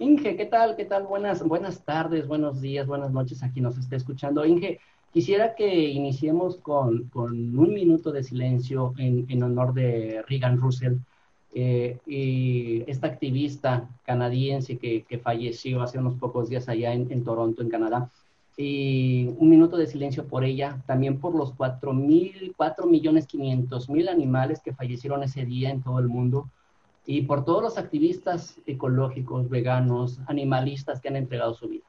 [0.00, 0.76] Inge, ¿qué tal?
[0.76, 1.04] ¿Qué tal?
[1.04, 4.46] Buenas, buenas tardes, buenos días, buenas noches aquí nos está escuchando.
[4.46, 4.78] Inge,
[5.12, 10.98] quisiera que iniciemos con, un minuto de silencio en, honor de Reagan Russell,
[11.52, 17.68] eh, y esta activista canadiense que, falleció hace unos pocos días allá en, Toronto, en
[17.68, 18.10] Canadá
[18.56, 23.90] y un minuto de silencio por ella, también por los 4 mil, 4 millones 500
[23.90, 26.48] mil animales que fallecieron ese día en todo el mundo
[27.10, 31.86] y por todos los activistas ecológicos, veganos, animalistas que han entregado su vida.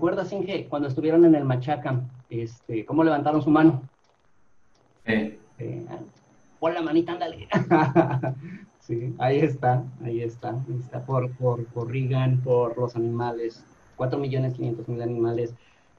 [0.00, 3.82] ¿Recuerdas, Inge, cuando estuvieron en el Machaca, este, cómo levantaron su mano?
[5.04, 5.38] Sí.
[6.58, 7.46] pon la manita, ándale.
[8.80, 10.58] sí, ahí está, ahí está.
[10.78, 13.62] está por, por, por Reagan, por los animales,
[13.96, 15.54] 4 millones 500 mil animales,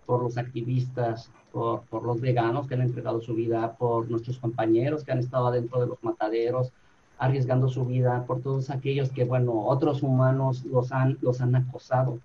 [0.07, 5.03] por los activistas, por, por los veganos que han entregado su vida, por nuestros compañeros
[5.03, 6.73] que han estado adentro de los mataderos,
[7.19, 12.17] arriesgando su vida, por todos aquellos que, bueno, otros humanos los han, los han acosado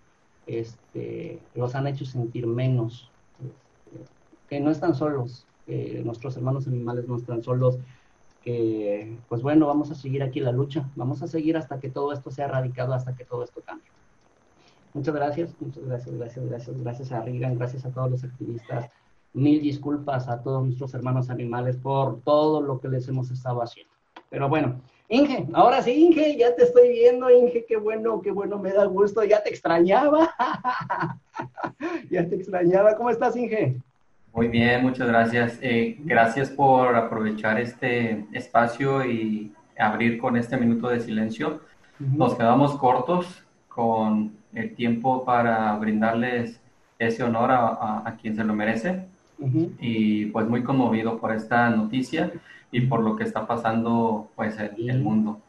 [0.46, 4.06] este, los han hecho sentir menos, este,
[4.48, 7.78] que no están solos, que nuestros hermanos animales no están solos,
[8.42, 12.12] que pues bueno, vamos a seguir aquí la lucha, vamos a seguir hasta que todo
[12.12, 13.90] esto sea erradicado, hasta que todo esto cambie.
[14.94, 18.88] Muchas gracias, muchas gracias, gracias, gracias, gracias a Reagan, gracias a todos los activistas.
[19.34, 23.92] Mil disculpas a todos nuestros hermanos animales por todo lo que les hemos estado haciendo.
[24.30, 28.58] Pero bueno, Inge, ahora sí, Inge, ya te estoy viendo, Inge, qué bueno, qué bueno,
[28.58, 30.34] me da gusto, ya te extrañaba.
[32.10, 32.96] ya te extrañaba.
[32.96, 33.76] ¿Cómo estás, Inge?
[34.32, 35.58] Muy bien, muchas gracias.
[35.62, 41.60] Eh, gracias por aprovechar este espacio y abrir con este minuto de silencio.
[41.98, 46.60] Nos quedamos cortos con el tiempo para brindarles
[46.98, 49.06] ese honor a, quien se lo merece.
[49.78, 52.32] Y pues muy conmovido por esta noticia
[52.70, 55.40] y por lo que está pasando pues en el mundo.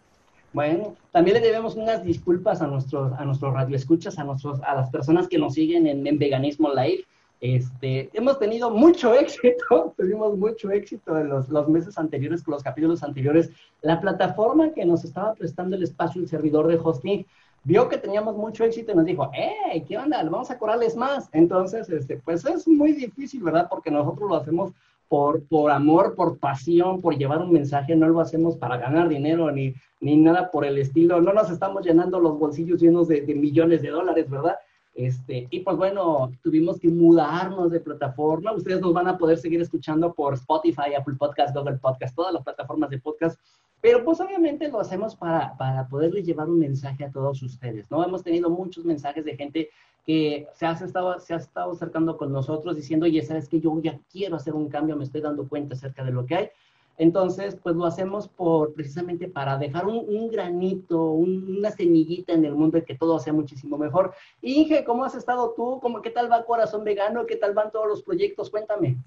[0.53, 4.89] Bueno, también le debemos unas disculpas a nuestros, a nuestros radioescuchas, a, nuestros, a las
[4.89, 7.05] personas que nos siguen en, en Veganismo Live.
[7.39, 12.63] Este, hemos tenido mucho éxito, tuvimos mucho éxito en los, los, meses anteriores, con los
[12.63, 13.51] capítulos anteriores.
[13.81, 17.25] La plataforma que nos estaba prestando el espacio, el servidor de hosting,
[17.63, 20.23] vio que teníamos mucho éxito y nos dijo, ¡eh, qué onda!
[20.23, 21.29] Vamos a cobrarles más.
[21.33, 23.67] Entonces, este, pues es muy difícil, ¿verdad?
[23.69, 24.71] Porque nosotros lo hacemos
[25.09, 29.51] por, por amor, por pasión, por llevar un mensaje, no lo hacemos para ganar dinero
[29.51, 33.81] ni, ni nada por el estilo, no nos estamos llenando los bolsillos llenos de, millones
[33.81, 34.55] de dólares, ¿verdad?
[34.93, 38.51] Este, y pues bueno, tuvimos que mudarnos de plataforma.
[38.53, 42.43] Ustedes nos van a poder seguir escuchando por Spotify, Apple Podcast, Google Podcast, todas las
[42.43, 43.39] plataformas de podcast.
[43.81, 48.03] Pero pues obviamente lo hacemos para, para poderles llevar un mensaje a todos ustedes, ¿no?
[48.03, 49.69] Hemos tenido muchos mensajes de gente
[50.07, 53.77] que se ha estado, se ha estado acercando con nosotros diciendo, oye, sabes que yo
[53.81, 56.49] ya quiero hacer un cambio, me estoy dando cuenta acerca de lo que hay.
[56.97, 62.77] Entonces, pues lo hacemos por precisamente para dejar un, granito, una semillita en el mundo
[62.77, 64.13] y que todo sea muchísimo mejor.
[64.41, 65.79] Inge, ¿cómo has estado tú?
[65.81, 67.25] ¿Cómo, ¿Qué tal va Corazón Vegano?
[67.27, 68.49] ¿Qué tal van todos los proyectos?
[68.49, 68.97] Cuéntame.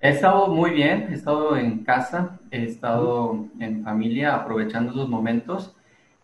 [0.00, 5.74] He estado muy bien, he estado en casa, he estado en familia aprovechando esos momentos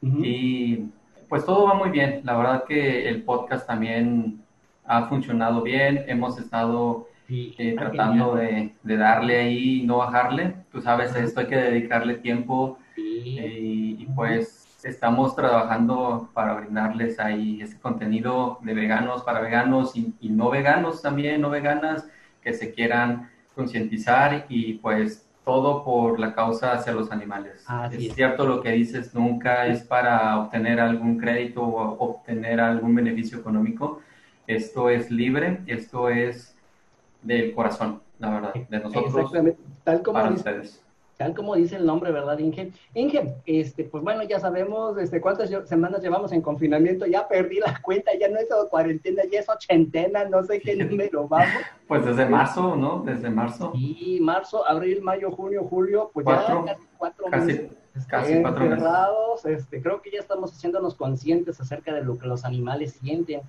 [0.03, 0.89] y
[1.29, 2.21] pues todo va muy bien.
[2.25, 4.43] La verdad que el podcast también
[4.85, 10.55] ha funcionado bien, hemos estado eh, tratando de, darle ahí, no bajarle.
[10.71, 17.63] Tú sabes, esto hay que dedicarle tiempo eh, y, pues estamos trabajando para brindarles ahí
[17.63, 22.07] ese contenido de veganos para veganos y, no veganos también, no veganas,
[22.43, 27.65] que se quieran concientizar y pues todo por la causa hacia los animales.
[27.91, 33.39] es, cierto lo que dices, nunca es para obtener algún crédito o obtener algún beneficio
[33.39, 34.01] económico,
[34.47, 36.57] esto es libre, esto es
[37.23, 40.82] del corazón, la verdad, de nosotros Exactamente, tal como para dice, ustedes.
[41.23, 42.73] Tal como dice el nombre, ¿verdad, Inge?
[42.95, 47.81] Inge, este, pues bueno, ya sabemos este, cuántas semanas llevamos en confinamiento, ya perdí la
[47.81, 51.49] cuenta, ya no es cuarentena, ya es ochentena, no sé qué número vamos.
[51.87, 53.03] Pues desde marzo, ¿no?
[53.05, 57.71] Desde marzo, Y marzo, abril, mayo, junio, julio, pues Cuatro, ya casi cuatro casi- meses.
[58.09, 58.85] casi cuatro meses.
[59.45, 63.43] este, creo que ya estamos haciéndonos conscientes acerca de lo que los animales sienten.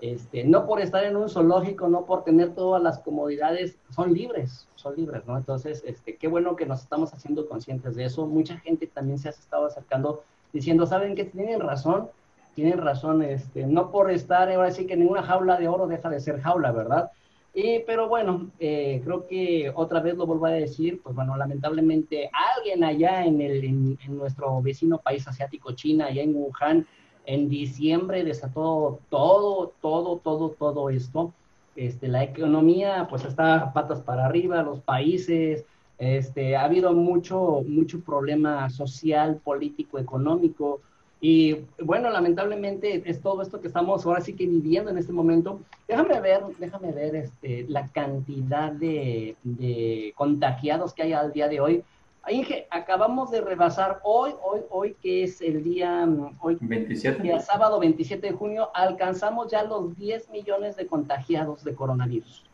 [0.00, 4.66] Este, no por estar en un zoológico, no por tener todas las comodidades, son libres,
[4.74, 5.36] son libres, ¿no?
[5.36, 8.26] Entonces, este, qué bueno que nos estamos haciendo conscientes de eso.
[8.26, 11.24] Mucha gente también se ha estado acercando diciendo, ¿saben qué?
[11.24, 12.08] Tienen razón,
[12.54, 16.20] tienen razón, este, no por estar, ahora sí que ninguna jaula de oro deja de
[16.20, 17.10] ser jaula, ¿verdad?
[17.52, 22.30] Y, pero bueno, eh, creo que otra vez lo vuelvo a decir, pues bueno, lamentablemente
[22.56, 26.86] alguien allá en, en nuestro vecino país asiático, China, allá en Wuhan,
[27.26, 31.32] en diciembre desató todo, todo, todo, todo esto.
[31.76, 35.64] Este, la economía pues está patas para arriba, los países,
[35.98, 40.80] este, ha habido mucho, mucho problema social, político, económico.
[41.20, 45.60] Y bueno, lamentablemente es todo esto que estamos ahora sí que viviendo en este momento.
[45.86, 51.60] Déjame ver, déjame ver este, la cantidad de, de contagiados que hay al día de
[51.60, 51.84] hoy.
[52.28, 57.22] Inge, acabamos de rebasar hoy, hoy, hoy que es el día, mm, hoy, 27.
[57.22, 62.44] día sábado 27 de junio, alcanzamos ya los 10 millones de contagiados de coronavirus.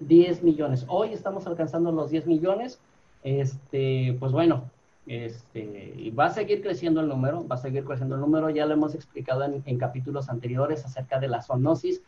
[0.00, 0.84] 10 millones.
[0.88, 2.80] Hoy estamos alcanzando los 10 millones.
[3.22, 4.64] Este, pues bueno,
[5.06, 8.50] este, y va a seguir creciendo el número, va a seguir creciendo el número.
[8.50, 12.02] Ya lo hemos explicado en, en capítulos anteriores acerca de la zoonosis.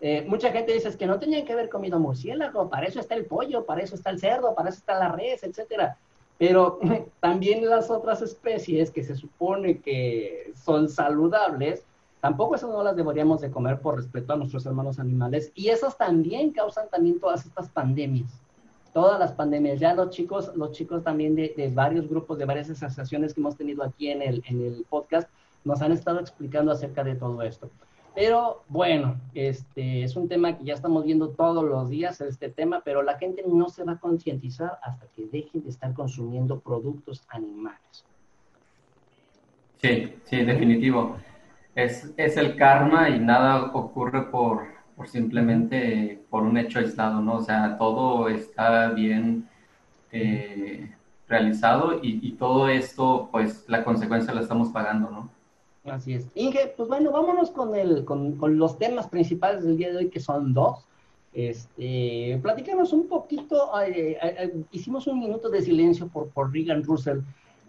[0.00, 3.16] Eh, mucha gente dice es que no tenían que haber comido murciélago, para eso está
[3.16, 5.96] el pollo, para eso está el cerdo, para eso está la res, etcétera.
[6.38, 6.78] Pero
[7.20, 11.84] también las otras especies que se supone que son saludables,
[12.20, 15.52] tampoco esas no las deberíamos de comer por respeto a nuestros hermanos animales.
[15.54, 18.30] Y esas también causan también todas estas pandemias.
[18.94, 19.80] Todas las pandemias.
[19.80, 23.56] Ya los chicos, los chicos también de, de varios grupos, de varias asociaciones que hemos
[23.56, 25.28] tenido aquí en el, en el podcast,
[25.64, 27.68] nos han estado explicando acerca de todo esto.
[28.18, 32.82] Pero bueno, este es un tema que ya estamos viendo todos los días, este tema,
[32.84, 37.24] pero la gente no se va a concientizar hasta que dejen de estar consumiendo productos
[37.28, 38.04] animales.
[39.80, 41.16] Sí, sí, definitivo.
[41.76, 44.66] Es, es el karma y nada ocurre por,
[44.96, 47.36] por simplemente por un hecho aislado, ¿no?
[47.36, 49.48] O sea, todo está bien
[50.10, 50.92] eh,
[51.28, 55.37] realizado y, y todo esto, pues la consecuencia la estamos pagando, ¿no?
[55.90, 56.26] Así es.
[56.34, 60.08] Inge, pues bueno, vámonos con, el, con, con, los temas principales del día de hoy,
[60.08, 60.86] que son dos.
[61.32, 67.20] Este, platicamos un poquito, eh, eh, hicimos un minuto de silencio por, por Regan Russell.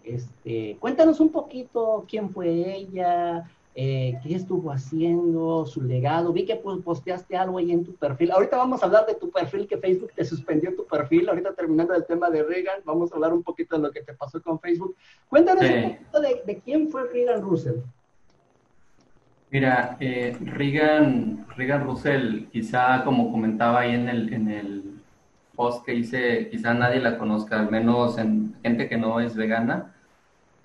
[0.02, 6.32] Este, cuéntanos un poquito quién fue ella, eh, qué estuvo haciendo, su legado.
[6.32, 8.32] Vi que pues, posteaste algo ahí en tu perfil.
[8.32, 11.28] Ahorita vamos a hablar de tu perfil, que Facebook te suspendió tu perfil.
[11.28, 14.14] Ahorita terminando el tema de Reagan, vamos a hablar un poquito de lo que te
[14.14, 14.96] pasó con Facebook.
[15.28, 15.72] Cuéntanos sí.
[15.72, 17.76] un poquito de, de quién fue Regan Russell.
[19.50, 25.00] Mira, eh, Reagan, Reagan Russell, quizá como comentaba ahí en el, en el
[25.56, 29.92] post que hice, quizá nadie la conozca, al menos en gente que no es vegana.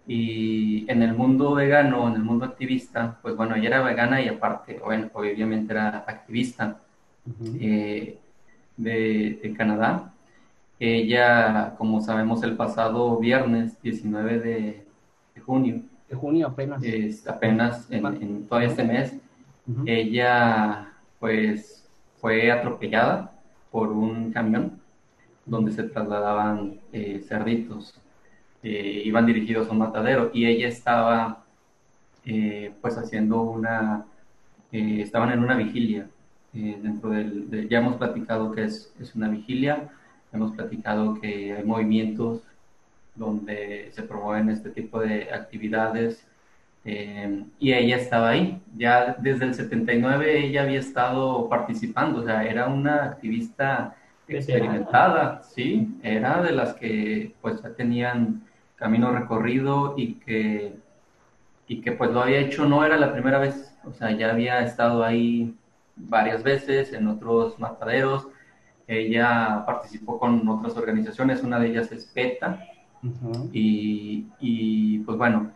[0.08, 4.28] Y en el mundo vegano, en el mundo activista, pues bueno, ella era vegana y
[4.28, 6.80] aparte, bueno, obviamente era activista
[7.26, 7.58] uh -huh.
[7.62, 8.20] eh,
[8.78, 10.14] de, de, Canadá.
[10.80, 14.86] Ella, como sabemos, el pasado viernes 19 de,
[15.36, 16.84] de junio, de junio apenas.
[16.84, 19.14] Es apenas en, en todo este mes.
[19.68, 19.84] Uh -huh.
[19.88, 23.32] Ella, pues, fue atropellada
[23.72, 24.80] por un camión
[25.46, 28.00] donde se trasladaban eh, cerditos.
[28.64, 31.44] Eh, iban dirigidos a un matadero y ella estaba,
[32.26, 34.06] eh, pues, haciendo una.
[34.72, 36.08] estaban en una vigilia.
[36.54, 37.50] dentro del.
[37.50, 39.90] De, ya hemos platicado que es, es una vigilia.
[40.34, 42.42] Hemos platicado que hay movimientos
[43.16, 46.28] donde se promueven este tipo de actividades.
[46.84, 48.62] Eh, y ella estaba ahí.
[48.78, 53.96] Ya desde el 79 ella había estado participando, o sea, era una activista
[54.28, 58.44] experimentada, sí, era de las que pues ya tenían
[58.76, 60.76] camino recorrido y que,
[61.68, 64.62] y que pues lo había hecho, no era la primera vez, o sea, ya había
[64.62, 65.56] estado ahí
[65.96, 68.28] varias veces en otros mataderos.
[68.88, 72.60] Ella participó con otras organizaciones, una de ellas es PETA,
[73.06, 73.50] Uh -huh.
[73.54, 75.52] y, y, pues bueno,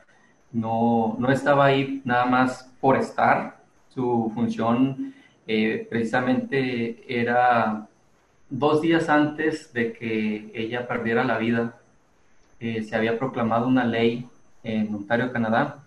[0.52, 3.60] no, no, estaba ahí nada más por estar.
[3.90, 5.14] Su función
[5.48, 7.88] eh, precisamente era
[8.50, 11.76] dos días antes de que ella perdiera la vida.
[12.60, 14.28] Eh, se había proclamado una ley
[14.64, 15.84] en Ontario, Canadá.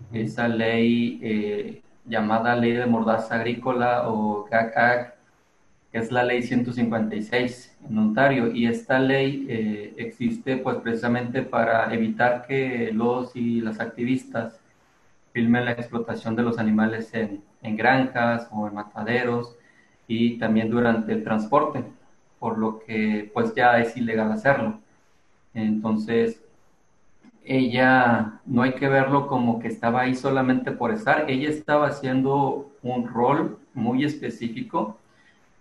[0.00, 0.24] Uh -huh.
[0.24, 5.19] Esa ley eh, llamada Ley de Mordaza Agrícola o GAC
[5.90, 8.52] que es la Ley 156 en Ontario.
[8.54, 14.60] Y esta ley eh, existe pues precisamente para evitar que los y las activistas
[15.32, 19.56] filmen la explotación de los animales en, en granjas o en mataderos
[20.08, 21.84] y también durante el transporte,
[22.38, 24.80] por lo que pues ya es ilegal hacerlo.
[25.54, 26.42] Entonces,
[27.44, 32.70] ella no hay que verlo como que estaba ahí solamente por estar, ella estaba haciendo
[32.82, 34.98] un rol muy específico,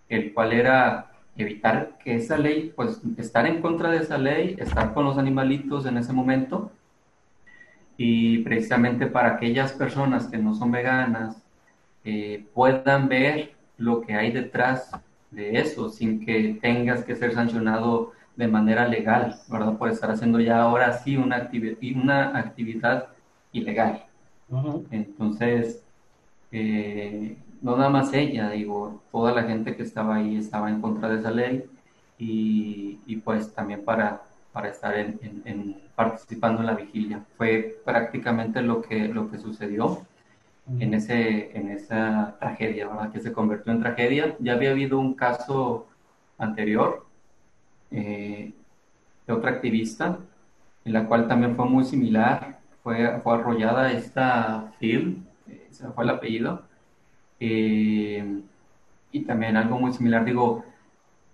[0.10, 4.94] el cual era evitar que esa ley, pues estar en contra de esa ley, estar
[4.94, 6.72] con los animalitos en ese momento,
[7.98, 11.42] y precisamente para aquellas personas que no son veganas
[12.06, 14.92] eh, puedan ver lo que hay detrás
[15.32, 19.78] de eso, sin que tengas que ser sancionado de manera legal, ¿verdad?
[19.78, 23.10] Por estar haciendo ya ahora sí una, actividad una actividad
[23.52, 24.06] ilegal.
[24.92, 25.84] Entonces,
[26.52, 31.10] eh, no nada más ella, digo, toda la gente que estaba ahí estaba en contra
[31.10, 31.66] de esa ley
[32.18, 37.26] y, y pues también para, para estar en, en, participando en la vigilia.
[37.38, 40.06] Fue prácticamente lo que, lo que sucedió
[40.80, 43.12] en, ese, en esa tragedia, ¿verdad?
[43.12, 44.36] Que se convirtió en tragedia.
[44.40, 45.88] Ya había habido un caso
[46.38, 47.06] anterior
[47.92, 48.54] eh,
[49.26, 50.20] de otra activista,
[50.86, 56.04] en la cual también fue muy similar, fue, fue arrollada esta Phil, eh, ese fue
[56.04, 56.64] el apellido,
[57.40, 58.42] eh,
[59.12, 60.64] y también algo muy similar, digo,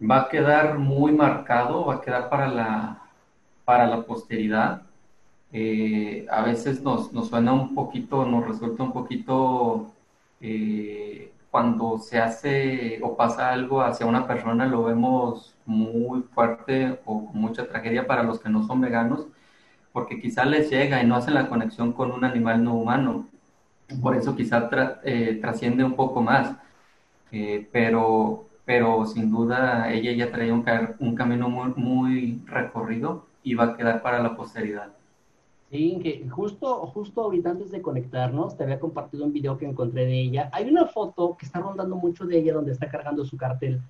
[0.02, 3.02] va a quedar muy marcado, va a quedar para la,
[3.66, 4.84] para la posteridad.
[6.32, 9.92] a veces nos, nos, suena un poquito, nos resulta un poquito
[11.56, 17.40] cuando se hace o pasa algo hacia una persona, lo vemos muy fuerte o con
[17.40, 19.28] mucha tragedia para los que no son veganos,
[19.94, 23.30] porque quizá les llega y no hacen la conexión con un animal no humano.
[24.02, 24.70] Por eso quizá
[25.04, 26.56] eh, trasciende un poco más.
[27.32, 33.66] Eh, pero, pero sin duda ella ya traía un, camino muy, muy recorrido y va
[33.66, 34.90] a quedar para la posteridad.
[35.70, 40.06] Sí, que justo, justo ahorita antes de conectarnos, te había compartido un video que encontré
[40.06, 40.50] de ella.
[40.54, 43.82] Hay una foto que está rondando mucho de ella donde está cargando su cartel,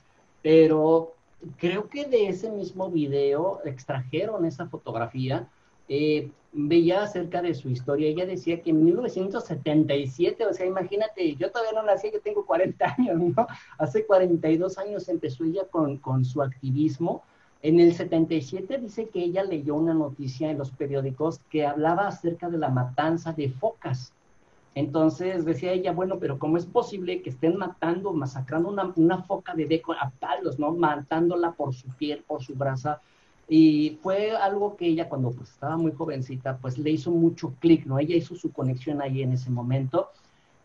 [0.42, 1.14] pero
[1.58, 5.48] creo que de ese mismo video extrajeron esa fotografía.
[5.90, 8.10] Eh, veía acerca de su historia.
[8.10, 12.86] Ella decía que en 1977, o sea, imagínate, yo todavía no nací, yo tengo 40
[12.98, 13.48] años, ¿no?
[13.78, 17.24] Hace 42 años empezó ella con, con su activismo
[17.66, 22.48] en el 77 dice que ella leyó una noticia en los periódicos que hablaba acerca
[22.48, 24.14] de la matanza de focas.
[24.76, 29.56] Entonces decía ella, bueno, pero ¿cómo es posible que estén matando, masacrando una, una foca
[29.56, 30.74] de deco a palos, ¿no?
[30.74, 33.02] Matándola por su piel, por su brasa.
[33.48, 37.86] Y fue algo que ella cuando pues, estaba muy jovencita, pues le hizo mucho clic,
[37.86, 38.00] ¿no?
[38.00, 40.10] Ella hizo su conexión ahí en ese momento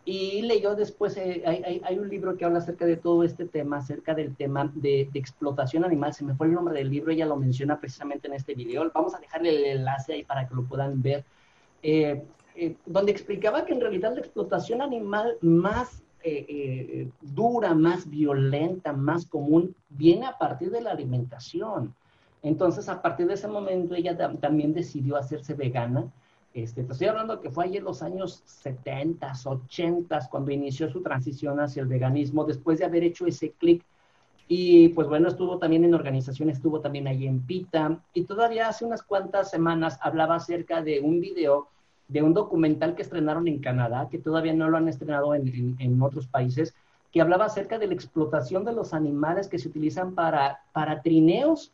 [0.05, 1.43] y leyó después, eh,
[1.85, 5.85] hay, un libro que habla acerca de todo este tema, acerca del tema de, explotación
[5.85, 6.15] animal.
[6.15, 8.91] Se me fue el nombre del libro, ella lo menciona precisamente en este video.
[8.95, 11.25] Vamos a dejarle el enlace ahí para que lo puedan ver.
[11.83, 12.25] Eh,
[12.57, 16.03] eh, donde explicaba que en realidad la explotación animal más
[17.23, 21.95] dura, más violenta, más común, viene a partir de la alimentación.
[22.43, 26.11] Entonces, a partir de ese momento, ella también decidió hacerse vegana
[26.53, 31.01] este, te estoy hablando que fue ahí en los años 70, 80, cuando inició su
[31.01, 33.85] transición hacia el veganismo, después de haber hecho ese clic.
[34.49, 38.01] Y pues bueno, estuvo también en organización, estuvo también ahí en PITA.
[38.15, 41.69] Y todavía hace unas cuantas semanas hablaba acerca de un video,
[42.09, 46.03] de un documental que estrenaron en Canadá, que todavía no lo han estrenado en, en,
[46.03, 46.75] otros países,
[47.13, 51.73] que hablaba acerca de la explotación de los animales que se utilizan para, para trineos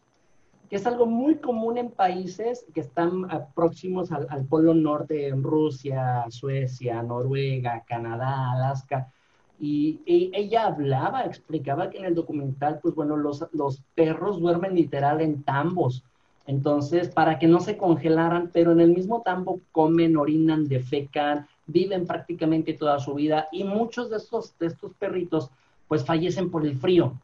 [0.68, 5.42] que es algo muy común en países que están ah, próximos al, polo norte, en
[5.42, 9.12] Rusia, Suecia, Noruega, Canadá, Alaska.
[9.58, 15.20] Y, ella hablaba, explicaba que en el documental, pues bueno, los, los perros duermen literal
[15.20, 16.04] en tambos.
[16.46, 22.06] Entonces, para que no se congelaran, pero en el mismo tambo comen, orinan, defecan, viven
[22.06, 25.50] prácticamente toda su vida y muchos de estos, de estos perritos
[25.88, 27.14] pues fallecen por el frío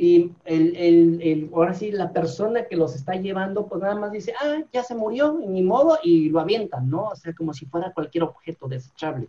[0.00, 4.12] y el, el, el, ahora sí, la persona que los está llevando, pues nada más
[4.12, 7.08] dice, ah, ya se murió, ni modo, y lo avientan, ¿no?
[7.08, 9.26] O sea, como si fuera cualquier objeto desechable.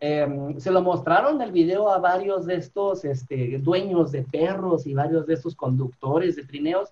[0.00, 4.94] Em, se lo mostraron el video a varios de estos este, dueños de perros y
[4.94, 6.88] varios de estos conductores de trineos,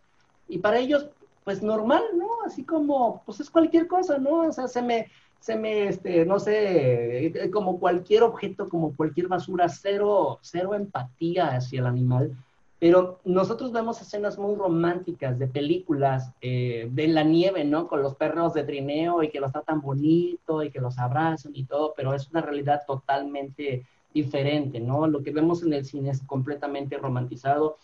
[0.48, 1.08] y para ellos,
[1.42, 2.28] pues normal, ¿no?
[2.46, 4.42] Así como, pues es cualquier cosa, ¿no?
[4.42, 5.08] O sea, se me,
[5.40, 11.80] se me, este, no sé, como cualquier objeto, como cualquier basura, cero, cero empatía hacia
[11.80, 12.36] el animal
[12.78, 17.88] pero nosotros vemos escenas muy románticas de películas eh, de la nieve, ¿no?
[17.88, 21.64] Con los perros de trineo y que los tratan bonito y que los abrazan y
[21.64, 25.08] todo, pero es una realidad totalmente diferente, ¿no?
[25.08, 27.78] Lo que vemos en el cine es completamente romantizado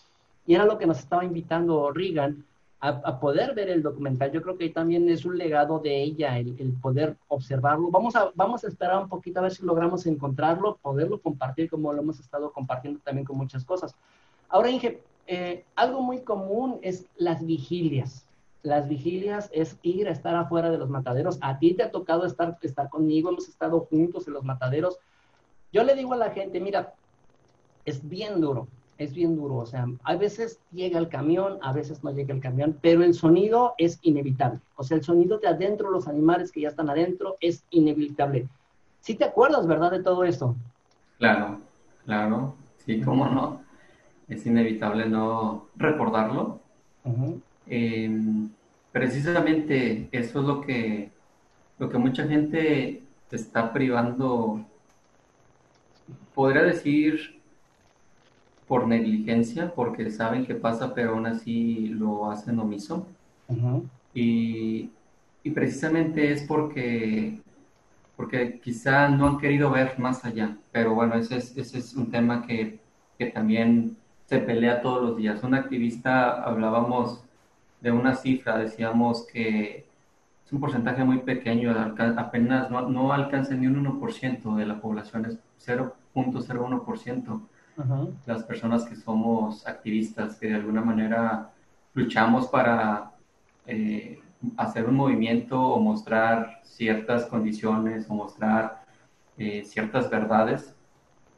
[0.47, 2.45] y era lo que nos estaba invitando Regan
[2.81, 4.31] a, poder ver el documental.
[4.31, 7.91] Yo creo que también es un legado de ella el, poder observarlo.
[7.91, 11.95] Vamos a, vamos a esperar un poquito a ver si logramos encontrarlo, poderlo compartir como
[11.95, 13.95] lo hemos estado compartiendo también con muchas cosas.
[14.49, 18.27] Ahora, Inge, eh, algo muy común es las vigilias.
[18.63, 21.39] Las vigilias es ir a estar afuera de los mataderos.
[21.43, 24.99] A ti te ha tocado estar, estar conmigo, hemos estado juntos en los mataderos.
[25.73, 26.95] Yo le digo a la gente, mira,
[27.85, 29.57] es bien duro, es bien duro.
[29.57, 33.15] O sea, a veces llega el camión, a veces no llega el camión, pero el
[33.15, 34.61] sonido es inevitable.
[34.77, 38.49] O sea, el sonido de adentro, los animales que ya están adentro, es inevitable.
[39.01, 40.55] ¿Sí te acuerdas, verdad, de todo esto?
[41.19, 41.61] Claro,
[42.05, 42.55] claro.
[42.79, 43.64] Sí, cómo no.
[44.29, 46.61] Es inevitable no recordarlo.
[47.67, 48.51] Em,
[48.93, 51.11] precisamente eso es lo que,
[51.79, 54.65] lo que mucha gente te está privando,
[56.35, 57.41] podría decir
[58.67, 63.07] por negligencia, porque saben que pasa, pero aún así lo hacen omiso.
[64.15, 64.91] y,
[65.43, 67.41] y, precisamente es porque,
[68.17, 70.57] porque quizá no han querido ver más allá.
[70.73, 72.79] Pero bueno, ese es, ese es un tema que,
[73.19, 75.43] que también se pelea todos los días.
[75.43, 77.23] Un activista, hablábamos
[77.81, 79.87] de una cifra, decíamos que
[80.45, 81.75] es un porcentaje muy pequeño,
[82.17, 87.41] apenas no, no alcanza ni un 1% de la población, es 0.01%
[88.27, 91.51] las personas que somos activistas, que de alguna manera
[91.93, 93.13] luchamos para
[93.67, 94.21] eh,
[94.57, 98.85] hacer un movimiento o mostrar ciertas condiciones o mostrar
[99.39, 100.75] eh, ciertas verdades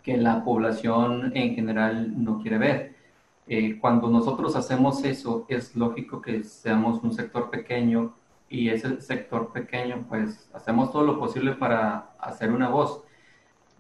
[0.07, 2.95] que la población en general no quiere ver.
[3.49, 8.15] Eh, cuando nosotros hacemos eso, es lógico que seamos un sector pequeño
[8.49, 13.03] y ese sector pequeño, pues hacemos todo lo posible para hacer una voz.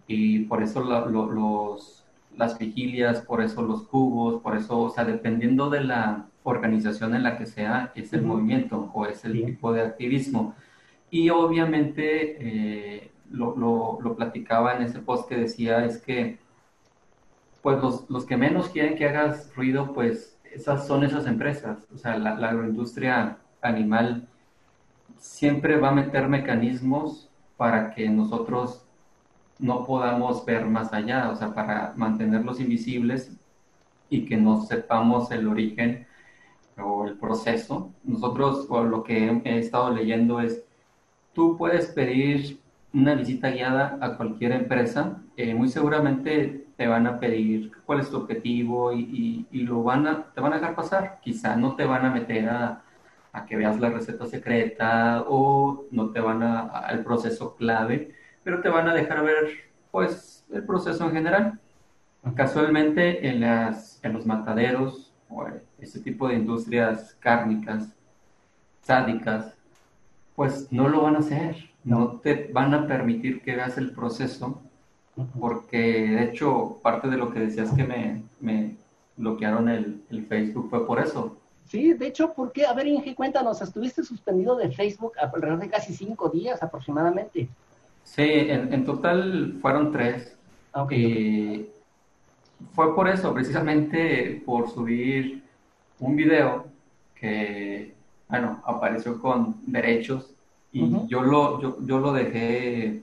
[0.08, 2.04] Y por eso los,
[2.36, 7.22] las vigilias, por eso los cubos, por eso, o sea, dependiendo de la organización en
[7.22, 10.56] la que sea, es el movimiento o es el tipo de activismo.
[11.08, 16.38] Y obviamente, eh, lo, lo, platicaba en ese post que decía, es que,
[17.62, 21.78] pues los, los, que menos quieren que hagas ruido, pues esas son esas empresas.
[21.94, 24.28] O sea, la, la agroindustria animal
[25.18, 28.86] siempre va a meter mecanismos para que nosotros
[29.58, 33.32] no podamos ver más allá, o sea, para mantenerlos invisibles
[34.10, 36.06] y que no sepamos el origen
[36.78, 37.92] o el proceso.
[38.04, 40.64] Nosotros, o lo que he, estado leyendo es,
[41.32, 42.60] tú puedes pedir
[42.96, 48.10] una visita guiada a cualquier empresa, eh, muy seguramente te van a pedir cuál es
[48.10, 51.18] tu objetivo y, lo van a, te van a dejar pasar.
[51.22, 52.82] Quizá no te van a meter a,
[53.32, 58.60] a que veas la receta secreta o no te van a, al proceso clave, pero
[58.62, 61.60] te van a dejar ver pues el proceso en general.
[62.34, 65.46] Casualmente en, las, en los mataderos o
[65.78, 67.94] ese tipo de industrias cárnicas,
[68.82, 69.54] sádicas,
[70.34, 71.56] pues no lo van a hacer,
[71.86, 74.60] no te van a permitir que hagas el proceso,
[75.38, 78.76] porque de hecho parte de lo que decías que me, me
[79.16, 81.36] bloquearon el, el, Facebook fue por eso.
[81.64, 82.66] Sí, de hecho, ¿por qué?
[82.66, 87.48] A ver, Inge, cuéntanos, estuviste suspendido de Facebook alrededor de casi cinco días aproximadamente.
[88.02, 90.36] Sí, en, total fueron tres.
[90.72, 91.68] Ah, y
[92.72, 95.44] fue por eso, precisamente por subir
[96.00, 96.66] un video
[97.14, 97.94] que,
[98.28, 100.35] bueno, apareció con derechos
[100.72, 103.02] y yo, lo, yo, yo, lo dejé,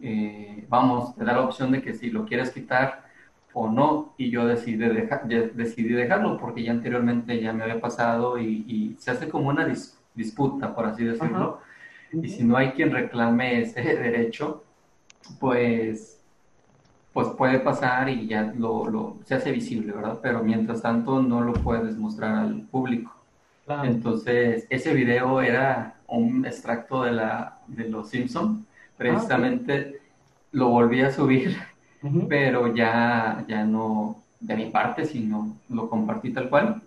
[0.00, 3.04] eh, vamos, te da la opción de que si lo quieres quitar
[3.52, 8.38] o no, y yo decidí, dejar, decidí dejarlo porque ya anteriormente ya me había pasado
[8.38, 9.66] y, se hace como una
[10.14, 11.60] disputa, por así decirlo.
[12.12, 14.64] Y si no hay quien reclame ese derecho,
[15.38, 16.20] pues,
[17.12, 20.18] pues puede pasar y ya lo, lo, se hace visible, ¿verdad?
[20.22, 23.14] Pero mientras tanto no lo puedes mostrar al público.
[23.84, 28.66] Entonces, ese video era un extracto de, la, de Los Simpson.
[28.96, 30.00] Precisamente
[30.52, 31.56] lo volví a subir,
[32.28, 36.82] pero ya, ya no de mi parte, sino lo compartí tal cual.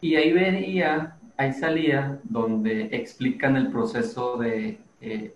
[0.00, 5.34] Y ahí venía ahí salía donde explican el proceso de, eh,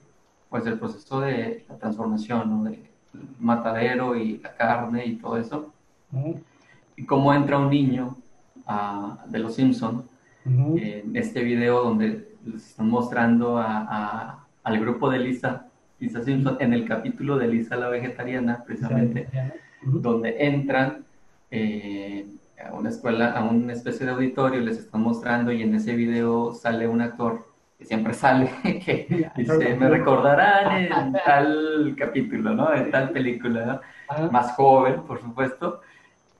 [0.48, 2.70] pues el proceso de la transformación, ¿no?
[2.70, 2.78] De
[3.38, 5.72] matadero y la carne y todo eso.
[6.96, 8.16] Y cómo entra un niño
[8.68, 10.04] uh, de los Simpson
[10.44, 15.66] en este video donde les están mostrando a, al grupo de Lisa,
[15.98, 19.28] Lisa Simpson, en el capítulo de Lisa la vegetariana, precisamente,
[19.82, 21.04] donde entran
[21.50, 22.26] eh,
[22.64, 26.52] a una escuela, a una especie de auditorio, les están mostrando y en ese video
[26.52, 27.46] sale un actor
[27.78, 32.74] que siempre sale, que dice, me recordarán en tal capítulo, ¿no?
[32.74, 33.82] En tal película,
[34.18, 34.30] ¿no?
[34.30, 35.80] Más joven, por supuesto.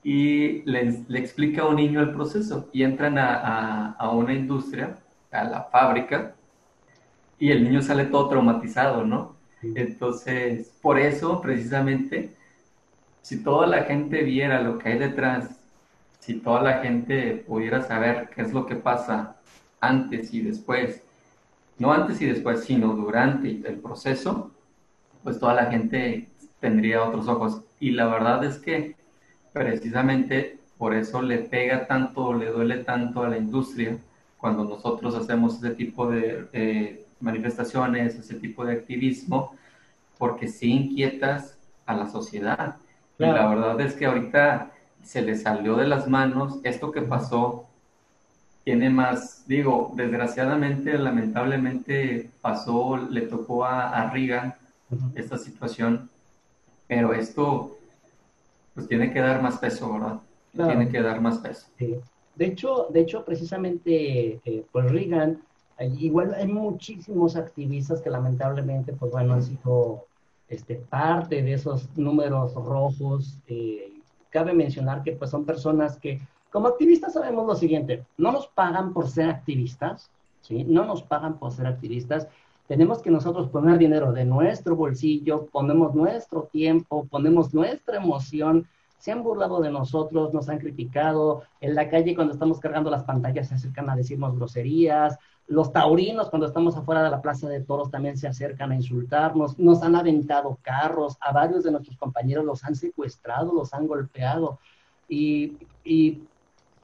[0.03, 4.33] Y le, le, explica a un niño el proceso y entran a, a, a una
[4.33, 4.95] industria,
[5.37, 6.35] a la fábrica,
[7.39, 9.35] y el niño sale todo traumatizado, ¿no?
[9.61, 12.35] Entonces, por eso, precisamente,
[13.21, 15.59] si toda la gente viera lo que hay detrás,
[16.19, 19.37] si toda la gente pudiera saber qué es lo que pasa
[19.79, 21.03] antes y después,
[21.77, 24.51] no antes y después, sino durante el proceso,
[25.23, 26.27] pues toda la gente
[26.59, 27.61] tendría otros ojos.
[27.79, 28.95] Y la verdad es que
[29.53, 33.97] precisamente por eso le pega tanto, le duele tanto a la industria
[34.37, 39.55] cuando nosotros hacemos ese tipo de manifestaciones, ese tipo de activismo,
[40.17, 42.75] porque sí inquietas a la sociedad.
[43.19, 44.71] Y la verdad es que ahorita
[45.03, 47.65] se le salió de las manos esto que pasó.
[48.63, 54.55] Tiene más, digo, desgraciadamente, lamentablemente pasó, le tocó a, a Reagan
[55.15, 56.09] esta situación,
[56.87, 57.77] pero esto
[58.73, 60.19] pues tiene que dar más peso, ¿verdad?
[60.53, 61.67] Tiene que dar más peso.
[62.37, 65.41] De hecho, de hecho, precisamente, eh, pues Reagan
[65.79, 70.05] Igual hay muchísimos activistas que lamentablemente, pues bueno, han sido
[70.49, 73.37] este, parte de esos números rojos.
[73.47, 73.93] Eh,
[74.31, 76.19] cabe mencionar que pues son personas que,
[76.51, 80.09] como activistas sabemos lo siguiente, no nos pagan por ser activistas,
[80.41, 80.63] ¿sí?
[80.63, 82.27] No nos pagan por ser activistas.
[82.67, 89.11] Tenemos que nosotros poner dinero de nuestro bolsillo, ponemos nuestro tiempo, ponemos nuestra emoción, se
[89.11, 93.47] han burlado de nosotros, nos han criticado, en la calle cuando estamos cargando las pantallas
[93.47, 97.89] se acercan a decirnos groserías, los taurinos, cuando estamos afuera de la plaza de toros,
[97.89, 99.57] también se acercan a insultarnos.
[99.57, 101.17] Nos han aventado carros.
[101.21, 104.59] A varios de nuestros compañeros los han secuestrado, los han golpeado.
[105.07, 106.21] Y, y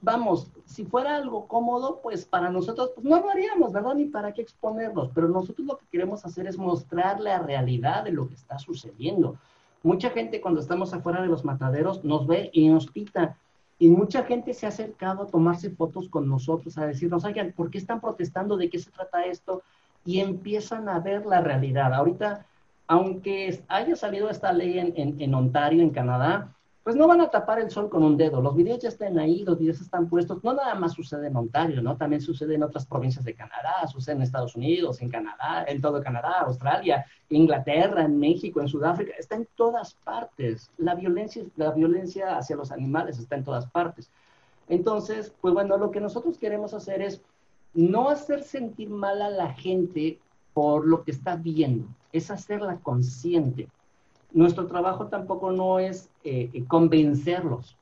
[0.01, 3.95] vamos, si fuera algo cómodo, pues para nosotros, pues no lo haríamos, ¿verdad?
[3.95, 5.09] Ni para qué exponernos.
[5.13, 9.35] Pero nosotros lo que queremos hacer es mostrar la realidad de lo que está sucediendo.
[9.83, 13.37] Mucha gente cuando estamos afuera de los mataderos nos ve y nos pita
[13.77, 17.69] y mucha gente se ha acercado a tomarse fotos con nosotros, a decirnos, oigan, ¿por
[17.69, 18.55] qué están protestando?
[18.55, 19.61] ¿De qué se trata esto?
[20.05, 21.93] Y empiezan a ver la realidad.
[21.93, 22.45] Ahorita,
[22.87, 27.59] aunque haya salido esta ley en, en Ontario, en Canadá, pues no van a tapar
[27.59, 28.41] el sol con un dedo.
[28.41, 30.43] Los videos ya están ahí, los videos están puestos.
[30.43, 31.95] No nada más sucede en Ontario, ¿no?
[31.95, 36.03] También sucede en otras provincias de Canadá, sucede en Estados Unidos, en Canadá, en todo
[36.03, 39.13] Canadá, Australia, Inglaterra, en México, en Sudáfrica.
[39.17, 40.69] Está en todas partes.
[40.77, 44.11] La violencia, la violencia hacia los animales está en todas partes.
[44.67, 47.21] Entonces, pues bueno, lo que nosotros queremos hacer es
[47.73, 50.19] no hacer sentir mal a la gente
[50.53, 53.67] por lo que está viendo, es hacerla consciente
[54.33, 57.77] nuestro trabajo tampoco no es eh, eh, convencerlos,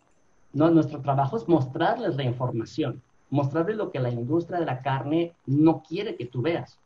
[0.54, 5.34] no, nuestro trabajo es mostrarles la información, mostrarles lo que la industria de la carne
[5.46, 6.78] no quiere que tú veas.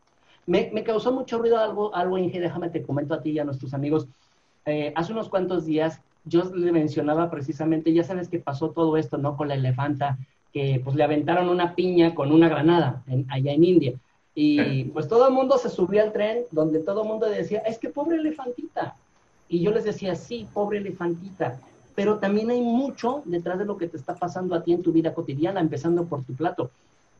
[0.45, 3.73] Me, causó mucho ruido algo, algo, Inge, déjame te comento a ti y a nuestros
[3.73, 4.07] amigos.
[4.67, 9.17] Eh, hace unos cuantos días yo le mencionaba precisamente, ya sabes que pasó todo esto,
[9.17, 9.35] ¿no?
[9.35, 10.19] Con la elefanta,
[10.53, 13.93] que pues le aventaron una piña con una granada allá en India.
[14.35, 17.79] Y pues todo el mundo se subió al tren donde todo el mundo decía, es
[17.79, 18.95] que pobre elefantita,
[19.47, 21.59] y yo les decía, sí, pobre elefantita,
[21.95, 24.91] pero también hay mucho detrás de lo que te está pasando a ti en tu
[24.91, 26.71] vida cotidiana, empezando por tu plato.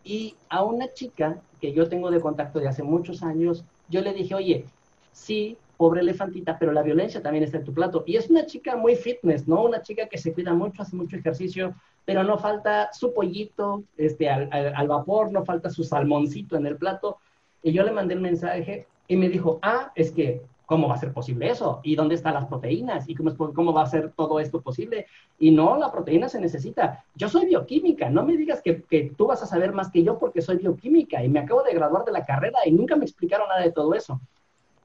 [0.04, 4.14] Y a una chica que yo tengo de contacto de hace muchos años, yo le
[4.14, 4.66] dije, oye,
[5.14, 8.04] sí, pobre elefantita, pero la violencia también está en tu plato.
[8.06, 9.64] Y es una chica muy fitness, ¿no?
[9.64, 11.74] Una chica que se cuida mucho, hace mucho ejercicio,
[12.06, 16.78] pero no falta su pollito este, al, al vapor, no falta su salmoncito en el
[16.78, 17.18] plato.
[17.64, 21.00] Y yo le mandé el mensaje y me dijo, ah, es que ¿Cómo va a
[21.00, 21.80] ser posible eso?
[21.84, 23.08] ¿Y dónde están las proteínas?
[23.08, 25.06] ¿Y cómo, cómo va a ser todo esto posible?
[25.38, 27.04] Y no, la proteína se necesita.
[27.16, 30.18] Yo soy bioquímica, no me digas que, que, tú vas a saber más que yo
[30.18, 33.48] porque soy bioquímica y me acabo de graduar de la carrera y nunca me explicaron
[33.48, 34.20] nada de todo eso.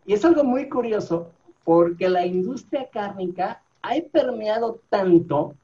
[0.04, 1.30] Y es algo muy curioso
[1.64, 5.54] porque la industria cárnica ha permeado tanto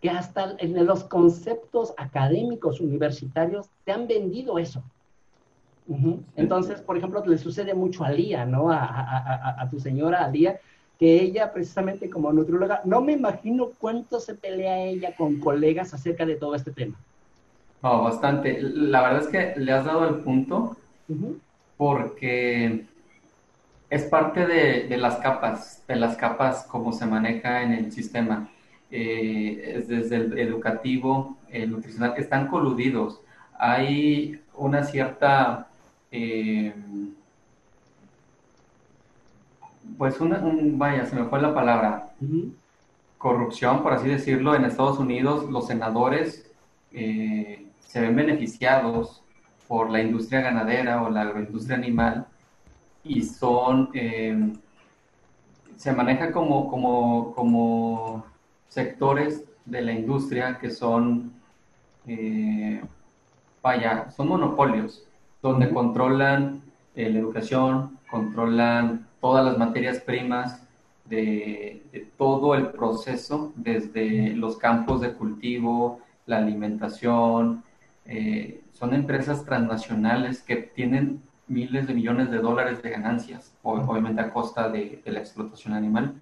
[0.00, 4.82] que hasta en los conceptos académicos universitarios te han vendido eso.
[6.36, 8.70] Entonces, por ejemplo, le sucede mucho a Lía, ¿no?
[8.70, 10.60] A, tu señora, a Lía,
[10.98, 16.24] que ella precisamente como nutrióloga, no me imagino cuánto se pelea ella con colegas acerca
[16.26, 16.96] de todo este tema.
[17.80, 18.60] Oh, bastante.
[18.62, 20.76] La verdad es que le has dado el punto
[21.76, 22.86] porque
[23.90, 28.48] es parte de, las capas, de las capas como se maneja en el sistema.
[28.90, 33.20] Eh, es desde el educativo, el nutricional, que están coludidos.
[33.58, 35.68] Hay una cierta
[36.12, 36.74] eh,
[39.98, 42.14] pues una, un, vaya, se me fue la palabra,
[43.18, 46.50] corrupción, por así decirlo, en Estados Unidos los senadores
[46.92, 49.22] eh, se ven beneficiados
[49.68, 52.26] por la industria ganadera o la agroindustria animal
[53.04, 54.52] y son, eh,
[55.76, 58.24] se maneja como, como, como
[58.68, 61.32] sectores de la industria que son,
[62.06, 62.82] eh,
[63.62, 65.06] vaya, son monopolios,
[65.42, 66.62] donde controlan
[66.94, 70.62] eh, la educación, controlan todas las materias primas
[71.06, 71.82] de,
[72.16, 77.64] todo el proceso, desde los campos de cultivo, la alimentación.
[78.06, 84.32] Eh, son empresas transnacionales que tienen miles de millones de dólares de ganancias, obviamente a
[84.32, 86.14] costa de, la explotación animal.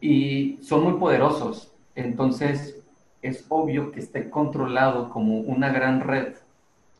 [0.00, 1.72] Y son muy poderosos.
[1.94, 2.84] Entonces,
[3.22, 6.34] es obvio que esté controlado como una gran red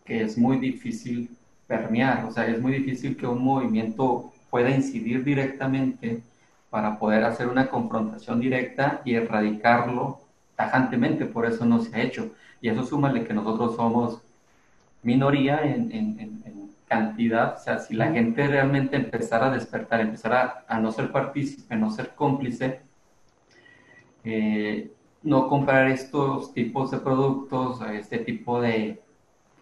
[0.04, 1.30] que es muy difícil
[1.66, 6.22] permear, o sea, es muy difícil que un movimiento pueda incidir directamente
[6.70, 10.20] para poder hacer una confrontación directa y erradicarlo
[10.56, 12.32] tajantemente, por eso no se ha hecho.
[12.60, 14.20] Y eso súmale que nosotros somos
[15.02, 20.92] minoría en, cantidad, o sea, si la gente realmente empezara a despertar, empezara a, no
[20.92, 22.80] ser partícipe, no ser cómplice,
[24.22, 29.00] eh, no comprar estos tipos de productos, este tipo de,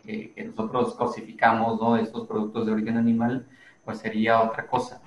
[0.05, 1.97] que nosotros cosificamos, ¿no?
[1.97, 3.47] Estos productos de origen animal,
[3.85, 5.01] pues sería otra cosa.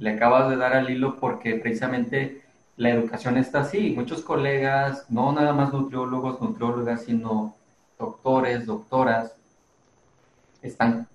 [0.00, 2.42] Le acabas de dar al hilo porque precisamente
[2.76, 3.90] la educación está así.
[3.90, 7.54] Muchos colegas, no nada más nutriólogos, nutriólogas, sino
[7.98, 9.34] doctores, doctoras,
[10.62, 11.08] están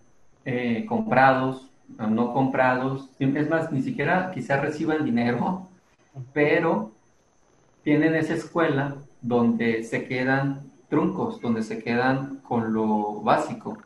[0.46, 3.10] eh, comprados, no comprados.
[3.18, 5.68] Es más, ni siquiera quizás reciban dinero,
[6.34, 6.92] pero
[7.84, 13.80] tienen esa escuela donde se quedan truncos, donde se quedan con lo básico.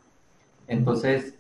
[0.68, 1.36] Entonces,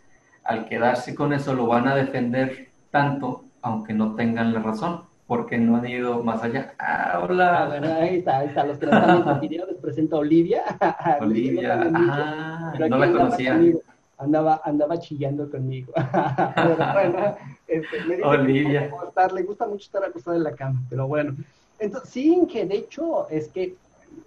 [0.46, 5.58] al quedarse con eso, lo van a defender tanto, aunque no tengan la razón, porque
[5.58, 6.74] no han ido más allá.
[6.80, 7.64] Ah, hola.
[7.64, 8.64] Ah, bueno, ahí está, ahí está.
[8.64, 10.64] Los que están en les presento a Olivia.
[11.20, 13.60] Olivia, ah, no la conocía.
[14.20, 15.92] Andaba, andaba chillando conmigo.
[16.94, 17.36] bueno,
[17.68, 18.90] este, me Olivia.
[19.36, 21.36] le gusta mucho estar acostada en la cama, pero bueno.
[21.78, 23.76] Entonces, sí, que de hecho es que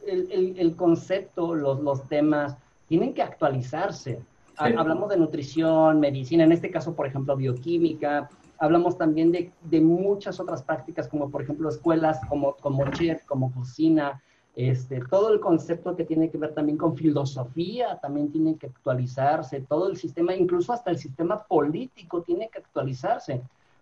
[0.07, 2.57] el, el, concepto, los, los temas,
[2.89, 4.21] tienen que actualizarse.
[4.57, 8.29] Hablamos de nutrición, medicina, en este caso, por ejemplo, bioquímica.
[8.59, 13.53] Hablamos también de, de muchas otras prácticas, como por ejemplo escuelas como, como chef, como
[13.53, 14.21] cocina.
[14.57, 19.61] Este, todo el concepto que tiene que ver también con filosofía también tiene que actualizarse.
[19.63, 23.41] Todo el sistema, incluso hasta el sistema político tiene que actualizarse.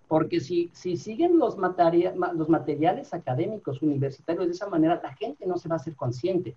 [0.09, 5.68] Porque si, si siguen los, materiales académicos universitarios de esa manera, la gente no se
[5.68, 6.57] va a hacer consciente.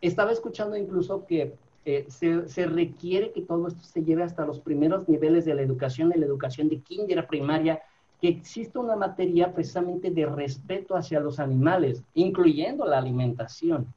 [0.00, 1.54] Estaba escuchando incluso que
[1.84, 5.62] eh, se, se, requiere que todo esto se lleve hasta los primeros niveles de la
[5.62, 7.82] educación, de la educación de kinder, primaria,
[8.20, 13.92] que existe una materia precisamente de respeto hacia los animales, incluyendo la alimentación,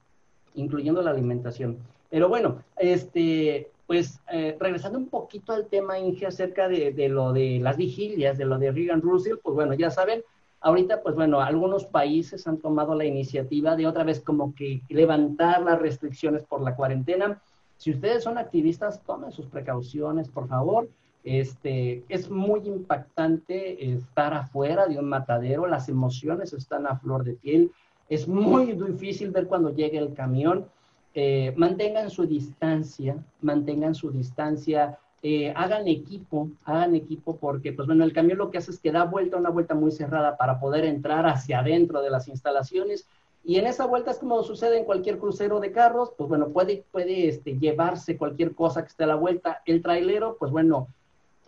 [0.56, 1.78] incluyendo la alimentación.
[2.10, 7.58] Pero bueno, este, pues eh, regresando un poquito al tema, Inge, acerca de, lo de
[7.60, 10.22] las vigilias, de lo de Reagan Russell, pues bueno, ya saben,
[10.62, 15.64] ahorita, pues bueno, algunos países han tomado la iniciativa de otra vez como que levantar
[15.64, 17.42] las restricciones por la cuarentena.
[17.78, 20.88] Si ustedes son activistas, tomen sus precauciones, por favor.
[21.24, 27.34] Este, es muy impactante estar afuera de un matadero, las emociones están a flor de
[27.34, 27.72] piel,
[28.08, 30.68] es muy difícil ver cuando llegue el camión
[31.14, 38.04] eh, mantengan su distancia, mantengan su distancia, eh, hagan equipo, hagan equipo porque, pues bueno,
[38.04, 40.86] el camión lo que hace es que da vuelta, una vuelta muy cerrada para poder
[40.86, 43.06] entrar hacia adentro de las instalaciones
[43.44, 46.84] y en esa vuelta es como sucede en cualquier crucero de carros, pues bueno, puede,
[46.92, 49.62] puede este, llevarse cualquier cosa que esté a la vuelta.
[49.66, 50.88] El trailero, pues bueno,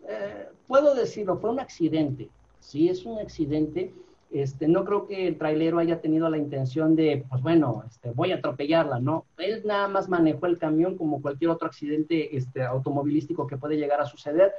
[0.07, 3.93] eh, puedo decirlo, fue un accidente, sí, es un accidente,
[4.31, 8.31] este, no creo que el trailero haya tenido la intención de, pues bueno, este, voy
[8.31, 9.25] a atropellarla, ¿no?
[9.37, 13.99] Él nada más manejó el camión como cualquier otro accidente este, automovilístico que puede llegar
[13.99, 14.53] a suceder.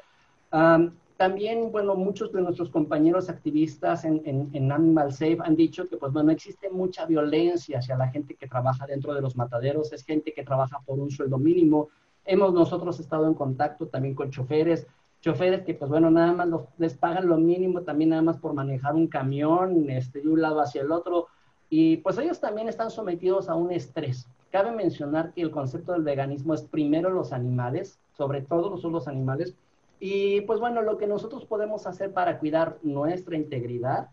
[1.17, 6.13] también, bueno, muchos de nuestros compañeros activistas en, en, Animal Safe han dicho que, pues
[6.13, 10.35] bueno, existe mucha violencia hacia la gente que trabaja dentro de los mataderos, es gente
[10.35, 11.89] que trabaja por un sueldo mínimo.
[12.25, 14.87] Hemos nosotros estado en contacto también con choferes
[15.23, 18.95] choferes que pues bueno, nada más les pagan lo mínimo también nada más por manejar
[18.95, 21.29] un camión este, de un lado hacia el otro
[21.71, 24.29] y pues ellos también están sometidos a un estrés.
[24.51, 29.09] Cabe mencionar que el concepto del veganismo es primero los animales, sobre todo son los
[29.09, 29.55] animales,
[29.99, 34.09] y pues bueno, lo que nosotros podemos hacer para cuidar nuestra integridad,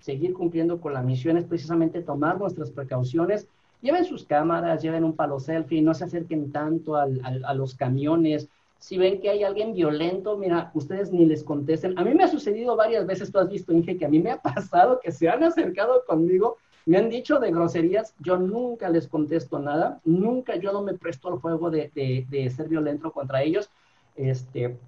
[0.00, 3.48] seguir cumpliendo con la misión es precisamente tomar nuestras precauciones.
[3.80, 8.48] Lleven sus cámaras, lleven un palo selfie, no se acerquen tanto al, a los camiones,
[8.78, 11.98] si ven que hay alguien violento, mira, ustedes ni les contesten.
[11.98, 14.30] A mí me ha sucedido varias veces, tú has visto, Inge, que a mí me
[14.30, 19.08] ha pasado que se han acercado conmigo Me han dicho de groserías, yo nunca les
[19.08, 23.68] contesto nada, nunca yo no me presto al juego de, de, ser violento contra ellos.
[24.16, 24.78] Este,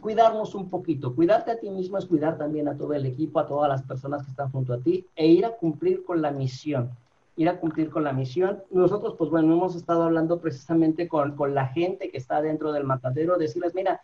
[0.00, 1.14] cuidarnos un poquito.
[1.14, 4.24] Cuidarte a ti mismo es cuidar también a todo el equipo, a todas las personas
[4.24, 6.90] que están junto a ti e ir a cumplir con la misión.
[7.36, 8.62] Ir a cumplir con la misión.
[8.70, 12.84] Nosotros, pues bueno, hemos estado hablando precisamente con, con la gente que está dentro del
[12.84, 14.02] matadero, decirles, mira,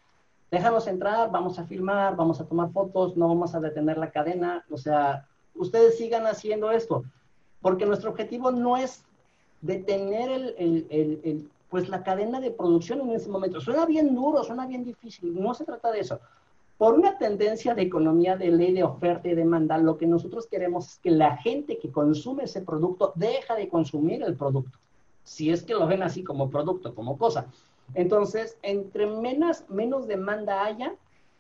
[0.50, 4.64] déjanos entrar, vamos a filmar, vamos a tomar fotos, no vamos a detener la cadena,
[4.70, 7.04] o sea, ustedes sigan haciendo esto,
[7.60, 9.04] porque nuestro objetivo no es
[9.60, 13.60] detener el, pues la cadena de producción en ese momento.
[13.60, 16.20] Suena bien duro, suena bien difícil, no se trata de eso.
[16.78, 20.92] Por una tendencia de economía de ley de oferta y demanda, lo que nosotros queremos
[20.92, 24.78] es que la gente que consume ese producto deja de consumir el producto,
[25.24, 27.46] si es que lo ven así como producto, como cosa.
[27.94, 30.94] Entonces, entre menos, menos demanda haya,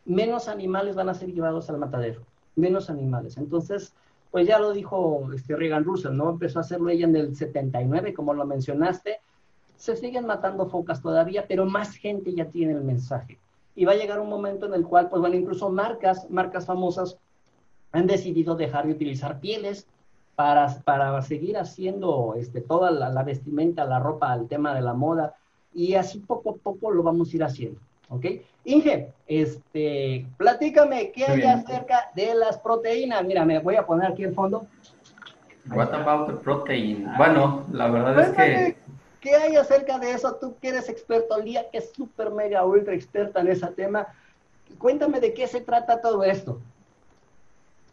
[0.04, 2.22] menos animales van a ser llevados al matadero,
[2.56, 3.36] menos animales.
[3.36, 3.94] Entonces,
[4.32, 6.30] pues ya lo dijo este Reagan Russell, ¿no?
[6.30, 9.20] Empezó a hacerlo ella en el 79, como lo mencionaste.
[9.76, 13.38] Se siguen matando focas todavía, pero más gente ya tiene el mensaje.
[13.78, 17.16] Y va a llegar un momento en el cual, pues bueno, incluso marcas, marcas famosas
[17.92, 19.86] han decidido dejar de utilizar pieles
[20.34, 24.94] para, para seguir haciendo este, toda la, la vestimenta, la ropa, el tema de la
[24.94, 25.36] moda,
[25.72, 27.78] y así poco a poco lo vamos a ir haciendo.
[28.08, 28.26] ¿Ok?
[28.64, 33.24] Inge, este, platícame qué hay acerca de las proteínas.
[33.24, 34.66] Mira, me voy a poner aquí el fondo.
[35.70, 37.06] What about the protein?
[37.16, 38.76] Bueno, la verdad es que...
[39.20, 40.36] ¿Qué hay acerca de eso?
[40.36, 44.06] Tú que eres experto, Lía, que es súper mega ultra experta en ese tema.
[44.78, 46.60] Cuéntame de qué se trata todo esto.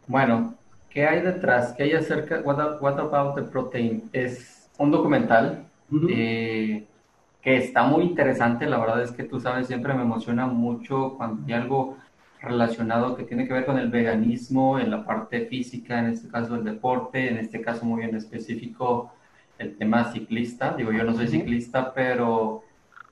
[0.06, 0.54] Bueno,
[0.88, 1.72] ¿qué hay detrás?
[1.72, 2.40] ¿Qué hay acerca?
[2.44, 4.08] What, what about the protein?
[4.12, 6.86] Es un documental que
[7.44, 8.66] está muy interesante.
[8.66, 11.96] La verdad es que tú sabes, siempre me emociona mucho cuando hay algo
[12.40, 16.54] relacionado que tiene que ver con el veganismo en la parte física, en este caso
[16.54, 19.10] el deporte, en este caso muy en específico
[19.58, 20.74] el tema ciclista.
[20.76, 22.62] Digo, yo no soy ciclista, pero,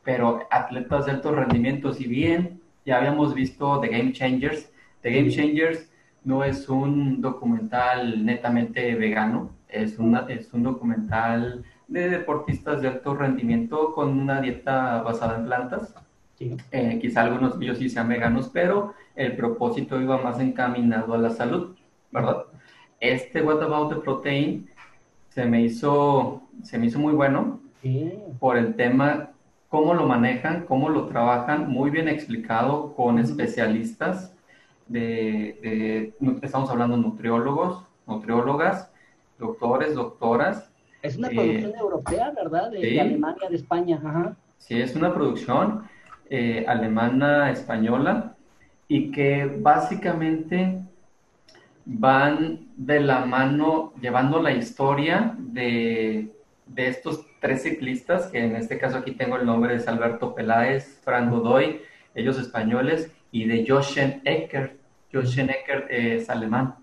[0.02, 1.92] pero atletas de alto rendimiento.
[1.92, 4.70] Si bien ya habíamos visto The Game Changers,
[5.02, 5.90] The Game Changers
[6.24, 13.14] no es un documental netamente vegano, es, una, es un documental de deportistas de alto
[13.14, 15.94] rendimiento con una dieta basada en plantas.
[16.40, 21.18] Eh, quizá algunos de ellos sí sean veganos, pero el propósito iba más encaminado a
[21.18, 21.76] la salud,
[22.10, 22.44] ¿verdad?
[23.00, 24.68] Este What About the Protein
[25.34, 27.60] se me hizo, se me hizo muy bueno
[28.38, 29.30] por el tema,
[29.68, 34.32] cómo lo manejan, cómo lo trabajan, muy bien explicado con especialistas
[34.86, 38.90] de, de, estamos hablando nutriólogos, nutriólogas,
[39.38, 40.70] doctores, doctoras,
[41.02, 42.70] es una producción eh, europea, ¿verdad?
[42.70, 44.00] De, Alemania, de España.
[44.02, 44.36] Ajá.
[44.56, 45.82] Sí, es una producción
[46.30, 48.36] eh, alemana española
[48.88, 50.80] y que básicamente
[51.84, 56.30] van de la mano llevando la historia de,
[56.66, 61.00] de, estos tres ciclistas, que en este caso aquí tengo el nombre de Alberto Peláez,
[61.04, 61.80] Fran Godoy,
[62.14, 64.78] ellos españoles, y de Joschen Eckert.
[65.12, 66.76] Joschen Eckert es alemán.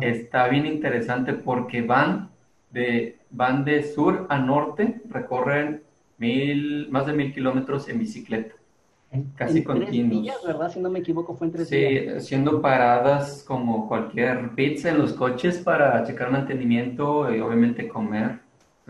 [0.00, 2.30] Está bien interesante porque van
[2.70, 5.82] de, van de sur a norte, recorren
[6.18, 8.54] mil, más de mil kilómetros en bicicleta.
[9.34, 10.22] Casi continuos.
[10.22, 10.70] días, ¿verdad?
[10.70, 15.58] Si no me equivoco, fue entre sí, haciendo paradas como cualquier pizza en los coches
[15.58, 18.40] para checar mantenimiento y obviamente comer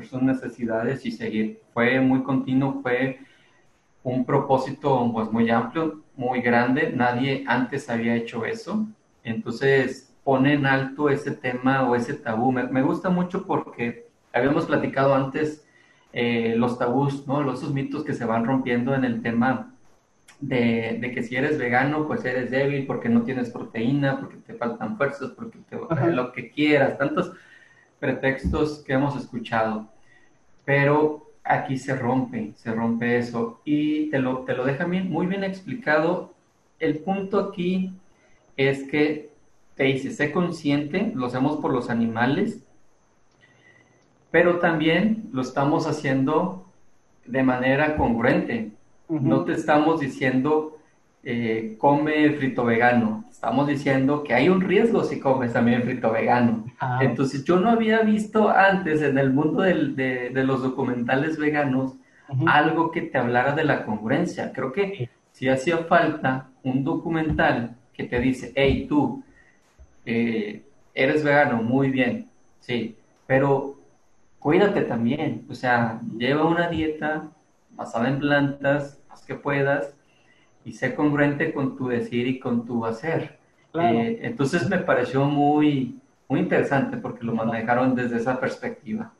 [0.03, 1.61] sus necesidades y seguir.
[1.73, 3.21] Fue muy continuo, fue
[4.03, 6.93] un propósito pues muy amplio, muy grande.
[6.95, 8.87] Nadie antes había hecho eso.
[9.25, 12.53] Entonces, pone en alto ese tema o ese tabú.
[12.53, 15.67] Me, gusta mucho porque habíamos platicado antes
[16.13, 17.43] eh, los tabús, ¿no?
[17.43, 19.75] Los, esos mitos que se van rompiendo en el tema
[20.41, 24.97] de, que si eres vegano, pues eres débil porque no tienes proteína, porque te faltan
[24.97, 25.77] fuerzas, porque te,
[26.11, 27.33] lo que quieras, tantos
[27.99, 29.89] pretextos que hemos escuchado.
[30.65, 35.27] Pero aquí se rompe, se rompe eso y te lo, te lo deja bien, muy
[35.27, 36.33] bien explicado.
[36.79, 37.93] El punto aquí
[38.57, 39.31] es que
[39.75, 42.63] te dice, sé consciente, lo hacemos por los animales,
[44.31, 46.67] pero también lo estamos haciendo
[47.27, 48.73] de manera congruente.
[49.11, 50.79] No te estamos diciendo,
[51.25, 53.25] eh, come frito vegano.
[53.31, 56.65] Estamos diciendo que hay un riesgo si comes también frito vegano.
[56.79, 57.01] Ah.
[57.03, 61.95] Entonces, yo no había visto antes en el mundo de, los documentales veganos
[62.47, 64.53] algo que te hablara de la congruencia.
[64.53, 69.25] Creo que si hacía falta un documental que te dice, hey, tú,
[70.95, 72.29] eres vegano, muy bien,
[72.61, 73.77] sí, pero
[74.39, 77.29] cuídate también, o sea, lleva una dieta
[77.71, 79.00] basada en plantas,
[79.31, 79.95] que puedas,
[80.65, 83.39] y sé congruente con tu decir y con tu hacer.
[83.75, 89.13] Eh, entonces me pareció muy, muy interesante porque lo manejaron desde esa perspectiva.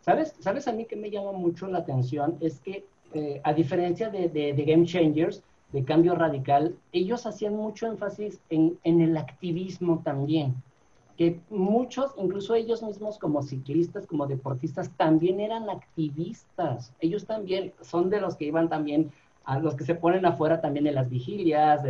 [0.00, 2.38] ¿Sabes, ¿Sabes a mí que me llama mucho la atención?
[2.40, 5.42] Es que eh, a diferencia de, de, Game Changers,
[5.72, 10.54] de Cambio Radical, ellos hacían mucho énfasis en, en el activismo también
[11.18, 16.92] que muchos, incluso ellos mismos como ciclistas, como deportistas, también eran activistas.
[17.00, 19.10] Ellos también son de los que iban también,
[19.48, 21.80] a los que se ponen afuera también en las vigilias,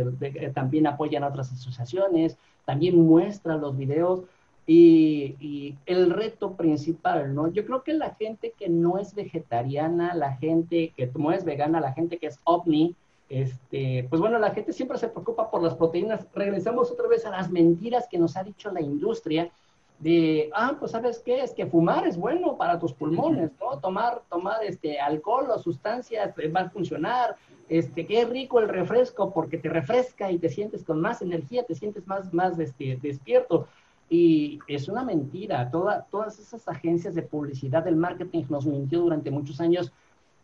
[0.53, 4.21] también apoyan a otras asociaciones, también muestran los videos.
[4.65, 7.47] Y, y, el reto principal, ¿no?
[7.49, 11.81] Yo creo que la gente que no es vegetariana, la gente que no es vegana,
[11.81, 12.95] la gente que es ovni,
[13.27, 16.25] este, pues bueno, la gente siempre se preocupa por las proteínas.
[16.33, 19.51] Regresamos otra vez a las mentiras que nos ha dicho la industria
[19.99, 23.79] de, ah, pues sabes qué, es que fumar es bueno para tus pulmones, ¿no?
[23.79, 27.35] Tomar, tomar este alcohol o sustancias eh, va a funcionar,
[27.69, 31.75] este, qué rico el refresco porque te refresca y te sientes con más energía, te
[31.75, 33.67] sientes más, más este, despierto.
[34.09, 39.29] Y es una mentira, Toda, todas esas agencias de publicidad del marketing nos mintió durante
[39.29, 39.91] muchos años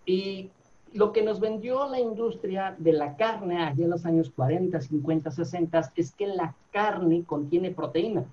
[0.05, 0.51] y
[0.93, 5.29] lo que nos vendió la industria de la carne allá en los años 40, 50,
[5.31, 8.23] 60 es que la carne contiene proteína.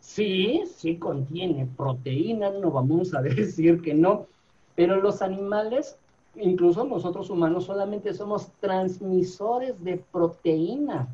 [0.00, 4.26] Sí, sí contiene proteína, no vamos a decir que no,
[4.74, 5.96] pero los animales,
[6.36, 11.08] incluso nosotros humanos, solamente somos transmisores de proteína.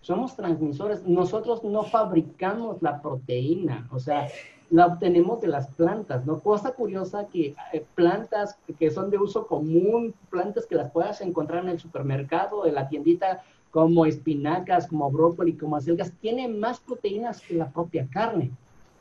[0.00, 4.28] Somos transmisores, nosotros no fabricamos la proteína, o sea,
[4.70, 6.40] la obtenemos de las plantas, ¿no?
[6.40, 11.64] Cosa curiosa que eh, plantas que son de uso común, plantas que las puedas encontrar
[11.64, 17.40] en el supermercado, en la tiendita, como espinacas, como brócoli, como acelgas, tienen más proteínas
[17.40, 18.52] que la propia carne.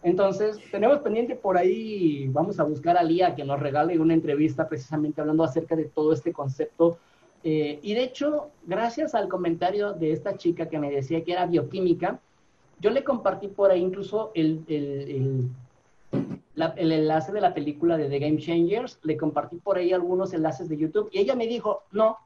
[0.06, 4.70] Entonces, tenemos pendiente por ahí, vamos a buscar a Lía que nos regale una entrevista
[4.70, 7.00] precisamente hablando acerca de todo este concepto.
[7.44, 11.48] Eh, y de hecho, gracias al comentario de esta chica que me decía que era
[11.48, 12.20] bioquímica,
[12.80, 15.50] yo le compartí por ahí incluso el, el,
[16.56, 20.70] el, enlace de la película de The Game Changers, le compartí por ahí algunos enlaces
[20.70, 22.20] de YouTube y ella me dijo, no,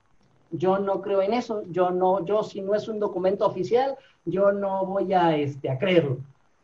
[0.52, 4.52] yo no creo en eso, yo no, yo si no es un documento oficial, yo
[4.52, 6.18] no voy a, este, a creerlo.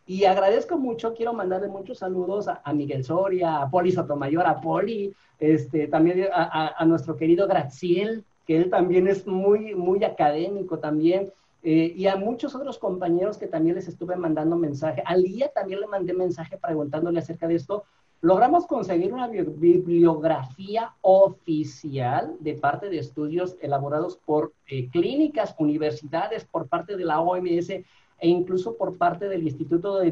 [0.08, 5.16] Y agradezco mucho, quiero mandarle muchos saludos a, Miguel Soria, a Poli Sotomayor, a Poli,
[5.40, 11.32] este, también a, nuestro querido Graciel, que él también es muy, muy académico también.
[11.64, 15.02] Eh, y a muchos otros compañeros que también les estuve mandando mensaje.
[15.04, 17.86] Al día también le mandé mensaje preguntándole acerca de esto.
[18.22, 26.68] Logramos conseguir una bibliografía oficial de parte de estudios elaborados por eh, clínicas, universidades, por
[26.68, 27.72] parte de la OMS
[28.20, 30.12] e incluso por parte del Instituto de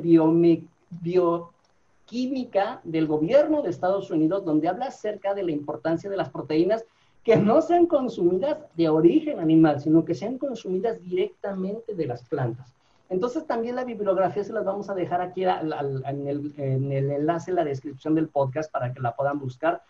[1.01, 1.51] Bioquímica
[2.83, 6.85] del Gobierno de Estados Unidos, donde habla acerca de la importancia de las proteínas
[7.23, 12.73] que no sean consumidas de origen animal, sino que sean consumidas directamente de las plantas.
[13.09, 17.63] Entonces también la bibliografía se las vamos a dejar aquí en, el, enlace, en la
[17.63, 19.83] descripción del podcast para que la puedan buscar.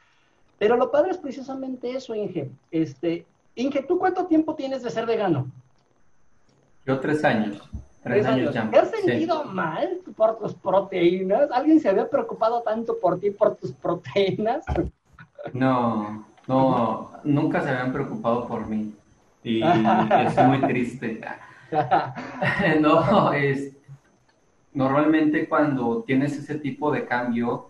[0.59, 2.51] Pero lo padre es precisamente eso, Inge.
[2.69, 5.47] Este, Inge, ¿tú cuánto tiempo tienes de ser vegano?
[6.85, 7.61] Yo tres años.
[8.03, 8.69] Tres, años, ya.
[8.69, 11.49] ¿Te has sentido mal por tus proteínas?
[11.51, 14.65] ¿Alguien se había preocupado tanto por ti, por tus proteínas?
[15.53, 18.93] No, no, nunca se habían preocupado por mí.
[19.43, 21.21] Y estoy muy triste.
[22.81, 23.73] no, es
[24.73, 27.69] normalmente cuando tienes ese tipo de cambio,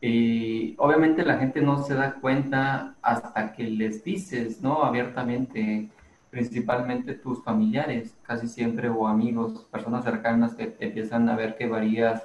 [0.00, 4.84] y obviamente la gente no se da cuenta hasta que les dices, ¿no?
[4.84, 5.88] Abiertamente,
[6.34, 12.24] principalmente tus familiares, casi siempre, o amigos, personas cercanas que empiezan a ver que varías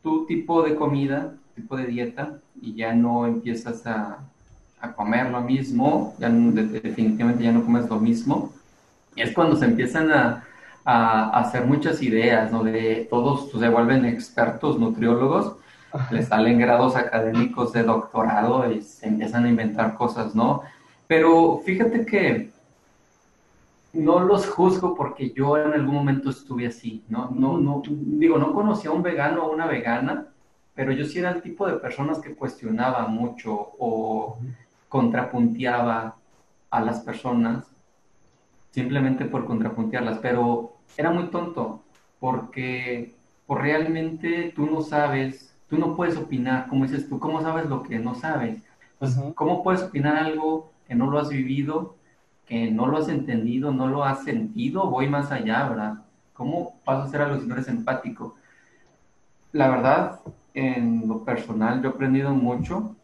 [0.00, 4.20] tu tipo de comida, tipo de dieta, y ya no empiezas a,
[4.80, 8.52] a comer lo mismo, ya definitivamente ya no comes lo mismo,
[9.16, 10.44] y es cuando se empiezan a,
[10.84, 12.62] a, hacer muchas ideas, ¿no?
[12.62, 15.56] De todos se vuelven expertos nutriólogos,
[16.12, 20.62] les salen grados académicos de doctorado y se empiezan a inventar cosas, ¿no?
[21.08, 22.53] Pero fíjate que
[23.94, 27.30] no los juzgo porque yo en algún momento estuve así, ¿no?
[27.30, 30.28] No, no, digo, no conocía a un vegano o una vegana,
[30.74, 34.38] pero yo sí era el tipo de personas que cuestionaba mucho o
[34.88, 36.16] contrapunteaba
[36.70, 37.64] a las personas
[38.70, 41.82] simplemente por contrapuntearlas, pero era muy tonto
[42.18, 43.14] porque
[43.46, 47.84] por realmente tú no sabes, tú no puedes opinar, como dices tú, ¿cómo sabes lo
[47.84, 48.62] que no sabes?
[48.98, 51.96] Pues, ¿Cómo puedes opinar algo que no lo has vivido,
[52.46, 54.90] que no lo has entendido, no lo has sentido?
[54.90, 55.94] Voy más allá, ¿verdad?
[56.34, 58.36] ¿Cómo vas a no eres empático?
[59.52, 60.20] La verdad,
[60.52, 62.96] en lo personal, yo he aprendido mucho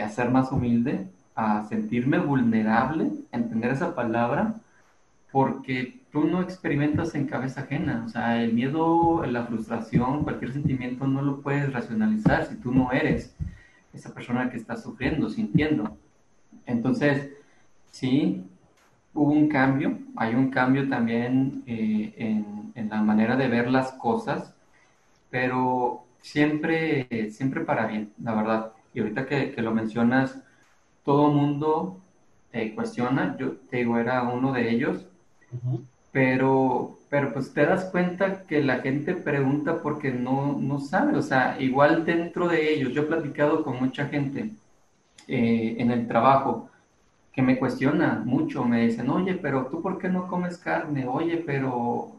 [0.00, 4.54] a ser más humilde, a sentirme vulnerable, entender esa palabra,
[5.30, 8.02] porque tú no experimentas en cabeza ajena.
[8.06, 12.90] O sea, el miedo, la frustración, cualquier sentimiento no lo puedes racionalizar si tú no
[12.92, 13.34] eres
[13.92, 15.96] esa persona que está sufriendo, sintiendo.
[16.66, 17.30] Entonces,
[17.90, 18.44] sí,
[19.14, 23.92] hubo un cambio, hay un cambio también eh, en, en, la manera de ver las
[23.92, 24.54] cosas,
[25.30, 28.72] pero siempre, siempre para bien, la verdad.
[28.94, 30.38] Y ahorita que, que lo mencionas,
[31.04, 32.00] todo mundo
[32.50, 35.06] te cuestiona, yo te digo, era uno de ellos,
[36.12, 41.22] pero, pero pues te das cuenta que la gente pregunta porque no, no sabe, o
[41.22, 44.50] sea, igual dentro de ellos, yo he platicado con mucha gente
[45.26, 46.70] eh, en el trabajo
[47.38, 51.36] que me cuestiona mucho, me dicen, oye, pero tú por qué no comes carne, oye,
[51.36, 52.10] pero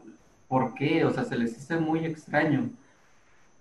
[0.48, 1.04] ¿por qué?
[1.04, 2.70] O sea, se les hace muy extraño.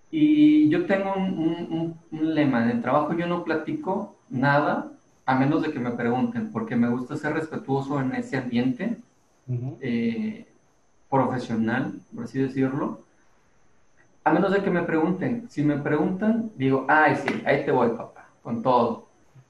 [0.10, 4.92] Y yo tengo un, un lema, en el trabajo yo no platico nada
[5.26, 8.98] a menos de que me pregunten, porque me gusta ser respetuoso en ese ambiente
[9.82, 10.48] eh,
[11.10, 13.02] profesional, por así decirlo.
[14.24, 15.50] A menos de que me pregunten.
[15.50, 19.09] Si me preguntan, digo, ay, sí, ahí te voy, papá, con todo.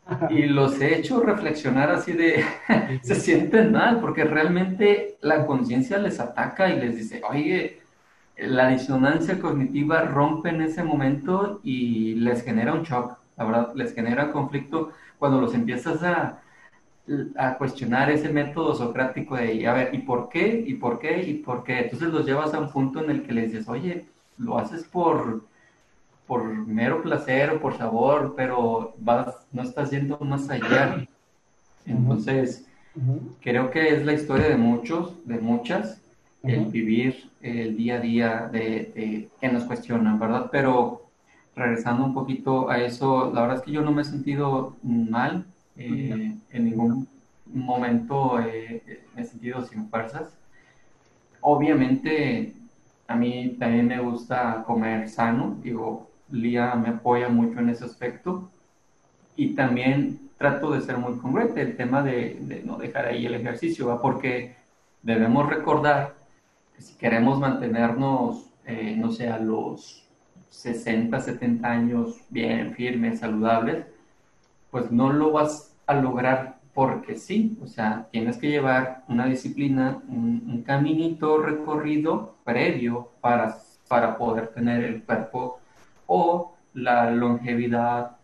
[0.30, 2.44] Y los he hecho reflexionar así de,
[3.04, 7.82] se sienten mal, porque realmente la conciencia les ataca y les dice, oye,
[8.38, 13.94] la disonancia cognitiva rompe en ese momento y les genera un shock, la verdad, les
[13.94, 16.42] genera conflicto cuando los empiezas a,
[17.38, 20.64] a cuestionar ese método socrático de, a ver, ¿y por qué?
[20.68, 21.24] ¿Y por qué?
[21.24, 21.80] ¿Y por qué?
[21.80, 24.08] Entonces los llevas a un punto en el que les dices, oye,
[24.38, 25.49] lo haces por,
[26.30, 31.08] por mero placer o por sabor, pero vas, no estás yendo más allá.
[31.88, 32.68] Entonces,
[33.42, 36.00] creo que es la historia de muchos, de muchas,
[36.44, 40.50] el vivir el día a día de, que nos cuestionan, ¿verdad?
[40.52, 41.10] Pero
[41.56, 45.48] regresando un poquito a eso, la verdad es que yo no me he sentido mal,
[45.78, 47.08] eh, en ningún
[47.48, 50.30] momento eh, me he sentido sin fuerzas.
[51.42, 52.54] Obviamente,
[53.08, 58.50] a mí también me gusta comer sano, digo, Lía me apoya mucho en ese aspecto.
[59.36, 64.00] Y también trato de ser muy congruente el tema de, no dejar ahí el ejercicio,
[64.02, 64.56] porque
[65.02, 66.16] debemos recordar
[66.76, 70.08] que si queremos mantenernos, eh, no sé, a los
[70.50, 73.86] 60, 70 años bien firmes, saludables,
[74.72, 80.02] pues no lo vas a lograr porque sí, o sea, tienes que llevar una disciplina,
[80.08, 83.58] un, caminito recorrido previo para,
[83.88, 85.59] para poder tener el cuerpo
[86.10, 88.18] o la longevidad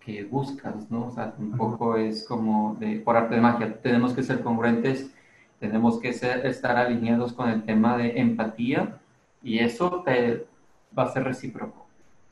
[0.00, 1.08] que buscas, ¿no?
[1.08, 5.12] O sea, tampoco es como de, por arte de magia, tenemos que ser congruentes,
[5.60, 8.98] tenemos que ser, estar alineados con el tema de empatía
[9.42, 10.46] y eso te,
[10.98, 11.86] va a ser recíproco.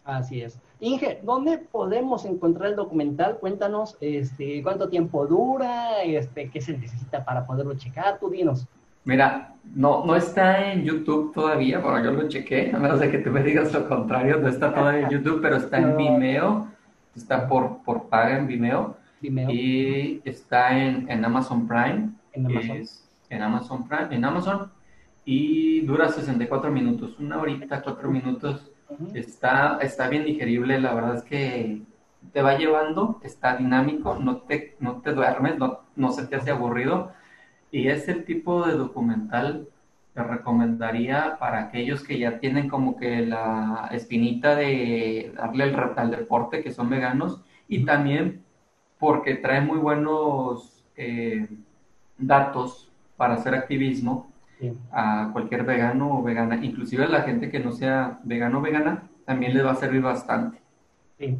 [0.05, 0.59] Así es.
[0.81, 3.37] Inge, ¿dónde podemos encontrar el documental?
[3.39, 8.67] Cuéntanos este, cuánto tiempo dura, este, qué se necesita para poderlo checar, tú dinos.
[9.05, 13.19] Mira, no, no está en YouTube todavía, bueno, yo lo chequé, a menos de que
[13.19, 16.69] tú me digas lo contrario, no está todavía en YouTube, pero está en Vimeo,
[17.15, 19.51] está por, por paga en Vimeo, Vimeo.
[19.51, 22.83] y está en, en Amazon Prime, en Amazon.
[23.31, 24.73] en Amazon Prime, en Amazon,
[25.25, 28.71] y dura 64 minutos, una horita, cuatro minutos.
[29.13, 31.83] Está, está bien digerible, la verdad es que
[32.33, 36.51] te va llevando, está dinámico, no te, no te duermes, no, no se te hace
[36.51, 37.13] aburrido.
[37.71, 39.69] Y es el tipo de documental
[40.15, 46.11] que recomendaría para aquellos que ya tienen como que la espinita de darle el al
[46.11, 48.43] deporte, que son veganos, y también
[48.99, 51.49] porque trae muy buenos eh,
[52.17, 54.29] datos para hacer activismo
[54.91, 59.05] a cualquier vegano o vegana, inclusive a la gente que no sea vegano o vegana,
[59.25, 60.59] también les va a servir bastante.
[61.19, 61.39] Sí,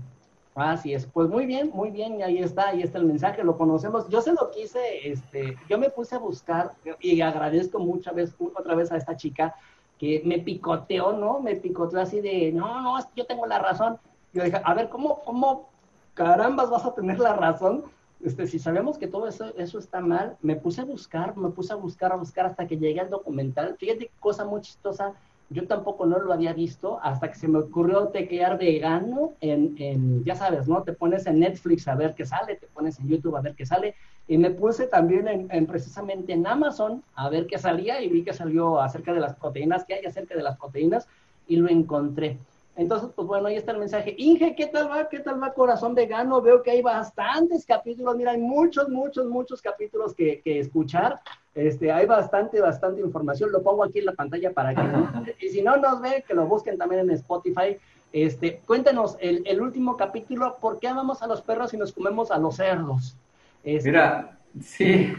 [0.61, 1.07] así es.
[1.07, 4.09] Pues muy bien, muy bien, y ahí está, ahí está el mensaje, lo conocemos.
[4.09, 8.75] Yo se lo quise, este, yo me puse a buscar y agradezco muchas veces, otra
[8.75, 9.55] vez a esta chica
[9.99, 11.41] que me picoteó, ¿no?
[11.41, 13.99] Me picoteó así de, no, no, yo tengo la razón.
[14.33, 15.69] Yo dije, a ver, ¿cómo, cómo
[16.15, 17.85] carambas vas a tener la razón?
[18.25, 21.73] este, si sabemos que todo eso, eso está mal, me puse a buscar, me puse
[21.73, 23.77] a buscar, a buscar hasta que llegué al documental.
[23.79, 25.15] Fíjate qué cosa muy chistosa,
[25.51, 30.25] yo tampoco no lo había visto hasta que se me ocurrió tequear vegano en, en,
[30.25, 30.83] ya sabes, ¿no?
[30.83, 33.65] Te pones en Netflix a ver qué sale, te pones en YouTube a ver qué
[33.65, 33.95] sale,
[34.27, 38.25] y me puse también en, en, precisamente en Amazon a ver qué salía y vi
[38.25, 41.09] que salió acerca de las proteínas, que hay acerca de las proteínas,
[41.49, 42.39] y lo encontré.
[42.79, 44.15] Entonces, pues bueno, ahí está el mensaje.
[44.19, 45.09] Inge, ¿qué tal va?
[45.09, 46.41] ¿Qué tal va Corazón Vegano?
[46.41, 51.19] Veo que hay bastantes capítulos, mira, hay muchos, muchos, muchos capítulos que, escuchar.
[51.59, 53.51] Este, hay bastante, bastante información.
[53.51, 56.47] Lo pongo aquí en la pantalla para que Y si no nos ve, que lo
[56.47, 57.77] busquen también en Spotify.
[58.13, 62.31] Este, cuéntenos el, el último capítulo, ¿por qué amamos a los perros y nos comemos
[62.31, 63.17] a los cerdos?
[63.65, 65.13] Este, mira, sí,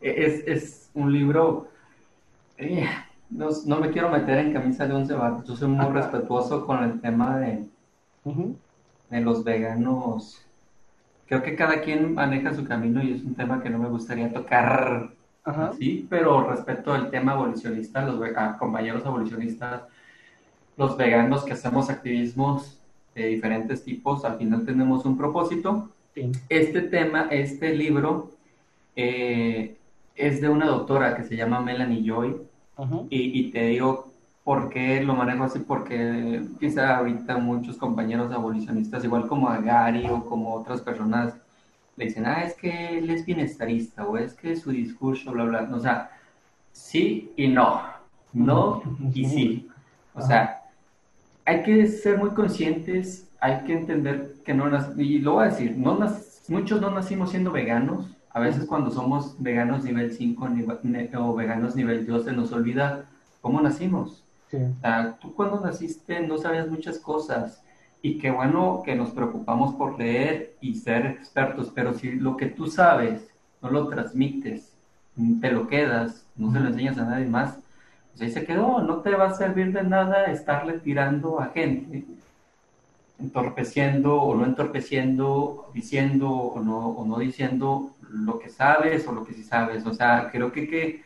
[0.00, 1.68] es, es un libro,
[2.56, 2.88] eh,
[3.28, 6.82] no, no, me quiero meter en camisa de once varas, yo soy muy respetuoso con
[6.82, 7.64] el tema de,
[9.10, 10.44] de los veganos.
[11.26, 14.32] Creo que cada quien maneja su camino y es un tema que no me gustaría
[14.32, 15.12] tocar
[15.44, 18.20] así, pero respeto el tema abolicionista, los
[18.58, 19.82] compañeros abolicionistas,
[20.76, 22.78] los veganos que hacemos activismos
[23.14, 25.90] de diferentes tipos, al final tenemos un propósito.
[26.48, 28.30] Este tema, este libro,
[28.96, 29.76] eh,
[30.14, 32.36] es de una doctora que se llama Melanie Joy.
[33.10, 34.12] y, y, te digo
[34.44, 40.06] por qué lo manejo así, porque quizá ahorita muchos compañeros abolicionistas, igual como a Gary
[40.08, 41.34] o como otras personas,
[41.96, 45.68] le dicen, ah, es que él es bienestarista o es que su discurso, bla, bla.
[45.72, 46.10] O sea,
[46.72, 47.82] sí y no.
[48.32, 48.82] No
[49.12, 49.68] y sí.
[50.14, 50.62] O sea,
[51.44, 55.76] hay que ser muy conscientes, hay que entender que no y lo voy a decir,
[55.76, 55.98] no
[56.48, 60.48] muchos no nacimos siendo veganos, a veces cuando somos veganos nivel 5
[61.18, 63.04] o veganos nivel 2 se nos olvida
[63.40, 64.24] cómo nacimos.
[65.20, 67.62] tú cuando naciste no sabías muchas cosas
[68.02, 72.46] y qué bueno que nos preocupamos por leer y ser expertos, pero si lo que
[72.46, 73.28] tú sabes
[73.62, 74.72] no lo transmites,
[75.40, 77.58] te lo quedas, no se lo enseñas a nadie más,
[78.10, 82.04] pues ahí se quedó, no te va a servir de nada estarle tirando a gente,
[83.20, 89.24] entorpeciendo o no entorpeciendo, diciendo o no, o no diciendo lo que sabes o lo
[89.24, 89.86] que sí sabes.
[89.86, 91.02] O sea, creo que, que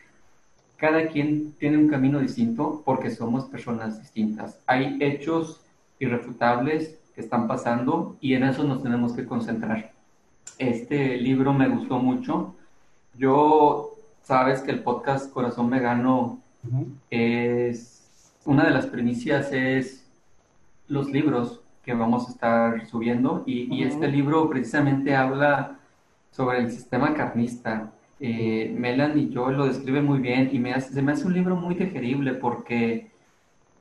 [0.76, 4.59] cada quien tiene un camino distinto porque somos personas distintas.
[4.66, 5.61] Hay hechos
[5.99, 9.92] irrefutables que están pasando y en eso nos tenemos que concentrar.
[10.59, 12.55] Este libro me gustó mucho.
[13.14, 13.90] Yo,
[14.22, 16.40] sabes que el podcast Corazón Vegano
[17.11, 17.97] es
[18.44, 20.07] una de las primicias es
[20.88, 25.78] los libros que vamos a estar subiendo y, este libro precisamente habla
[26.32, 27.92] sobre el sistema carnista.
[28.18, 31.34] Eh, Melan y yo lo describe muy bien y me hace, se me hace un
[31.34, 33.11] libro muy digerible porque,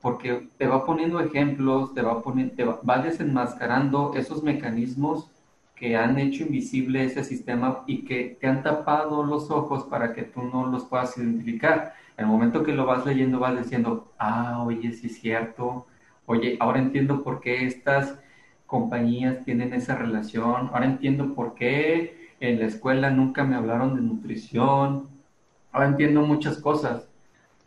[0.06, 5.32] porque te va poniendo ejemplos, te va, poniendo, te va desenmascarando esos mecanismos
[5.74, 10.22] que han hecho invisible ese sistema y que te han tapado los ojos para que
[10.22, 11.96] tú no los puedas identificar.
[12.18, 15.88] En el momento que lo vas leyendo vas diciendo, ah, oye, sí es cierto,
[16.28, 18.20] oye, ahora entiendo por qué estas
[18.68, 24.04] compañías tienen esa relación, ahora entiendo por qué en la escuela nunca me hablaron de
[24.04, 25.10] nutrición,
[25.72, 27.10] ahora entiendo muchas cosas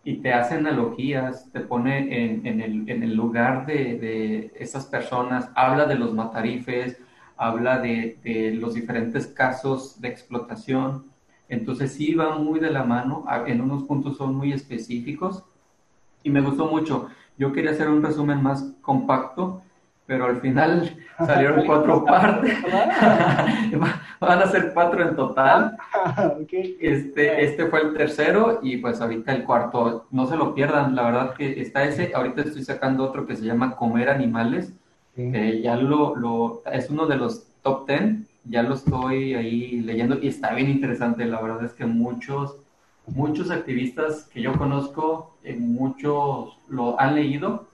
[0.05, 4.87] y te hace analogías, te pone en, en, el, en el, lugar de, de, esas
[4.87, 6.99] personas, habla de los matarifes,
[7.37, 11.05] habla de, de los diferentes casos de explotación
[11.49, 15.45] entonces sí va muy de la mano, en unos puntos son muy específicos
[16.23, 17.09] y me gustó mucho.
[17.39, 19.63] Yo quería hacer un resumen más compacto,
[20.07, 22.59] pero al final salieron cuatro partes.
[24.21, 25.77] Van a ser cuatro en total.
[26.81, 30.07] Este, este fue el tercero y pues ahorita el cuarto.
[30.11, 32.13] No se lo pierdan, la verdad que está ese.
[32.15, 34.73] Ahorita estoy sacando otro que se llama Comer Animales.
[35.17, 40.29] ya lo, lo, es uno de los top ten ya lo estoy ahí leyendo y
[40.29, 41.25] está bien interesante.
[41.25, 42.57] La verdad es que muchos,
[43.07, 47.69] muchos activistas que yo conozco, eh, muchos lo han leído,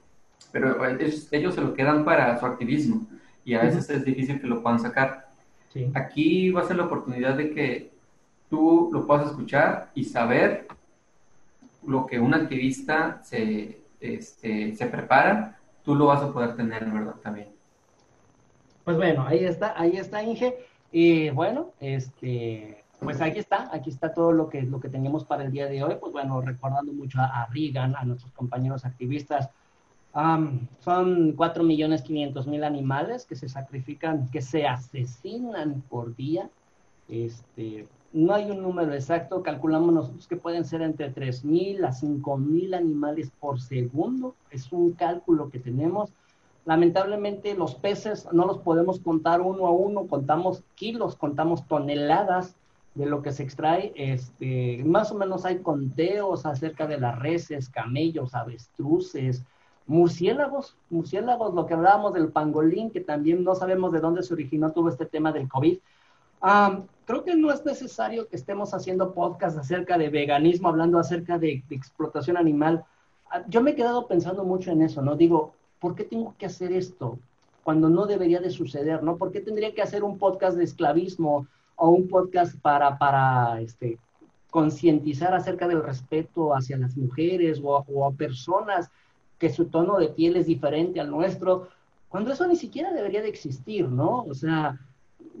[0.51, 3.05] pero ellos, se lo quedan para su activismo
[3.43, 5.24] y a veces es difícil que lo puedan sacar.
[5.93, 7.91] Aquí va a ser la oportunidad de que
[8.49, 10.67] tú lo puedas escuchar y saber
[11.85, 17.15] lo que un activista se, este, se prepara, tú lo vas a poder tener, ¿verdad?
[17.21, 17.49] También.
[18.83, 20.55] Pues bueno, ahí está, ahí está Inge.
[20.91, 25.43] Y bueno, este, pues aquí está, aquí está todo lo que, lo que teníamos para
[25.43, 25.95] el día de hoy.
[25.99, 29.49] Pues bueno, recordando mucho a, Reagan, a nuestros compañeros activistas.
[30.79, 36.49] Son millones quinientos mil animales que se sacrifican, que se asesinan por día.
[37.09, 41.11] Este, no hay un número exacto, calculamos nosotros que pueden ser entre
[41.43, 41.91] mil a
[42.37, 44.35] mil animales por segundo.
[44.51, 46.11] Es un cálculo que tenemos
[46.65, 52.55] Lamentablemente los peces no los podemos contar uno a uno, contamos kilos, contamos toneladas
[52.95, 53.93] de lo que se extrae.
[53.95, 59.43] Este, más o menos hay conteos acerca de las reses, camellos, avestruces,
[59.87, 64.71] murciélagos, murciélagos, lo que hablábamos del pangolín, que también no sabemos de dónde se originó
[64.71, 65.77] todo este tema del COVID.
[67.05, 71.63] creo que no es necesario que estemos haciendo podcast acerca de veganismo, hablando acerca de,
[71.69, 72.83] de explotación animal.
[73.29, 75.15] Ah, yo me he quedado pensando mucho en eso, ¿no?
[75.15, 77.19] Digo, ¿por qué tengo que hacer esto
[77.63, 79.17] cuando no debería de suceder, ¿no?
[79.17, 83.97] ¿Por qué tendría que hacer un podcast de esclavismo o un podcast para, para este,
[84.55, 88.89] concientizar acerca del respeto hacia las mujeres o, a personas
[89.37, 91.69] que su tono de piel es diferente al nuestro,
[92.09, 94.23] cuando eso ni siquiera debería de existir, ¿no?
[94.23, 94.79] O sea,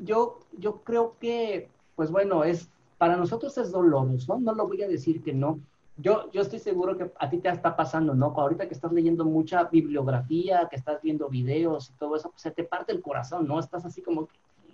[0.03, 4.87] yo, yo creo que, pues bueno, es para nosotros es doloroso, no lo voy a
[4.87, 5.59] decir que no.
[5.97, 8.33] Yo, yo estoy seguro que a ti te está pasando, ¿no?
[8.35, 12.51] Ahorita que estás leyendo mucha bibliografía, que estás viendo videos y todo eso, pues se
[12.51, 13.59] te parte el corazón, ¿no?
[13.59, 14.27] Estás así como,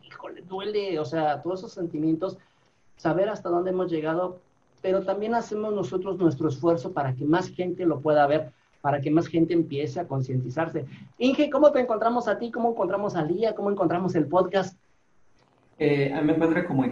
[0.03, 2.37] híjole, duele, o sea, todos esos sentimientos,
[2.97, 4.39] saber hasta dónde hemos llegado,
[4.81, 8.51] pero también hacemos nosotros nuestro esfuerzo para que más gente lo pueda ver,
[8.81, 10.85] para que más gente empiece a concientizarse.
[11.17, 12.51] Inge, ¿cómo te encontramos a ti?
[12.51, 13.55] ¿Cómo encontramos a Lía?
[13.55, 14.75] ¿Cómo encontramos el podcast?
[15.83, 16.85] Eh, a mí me encuentro como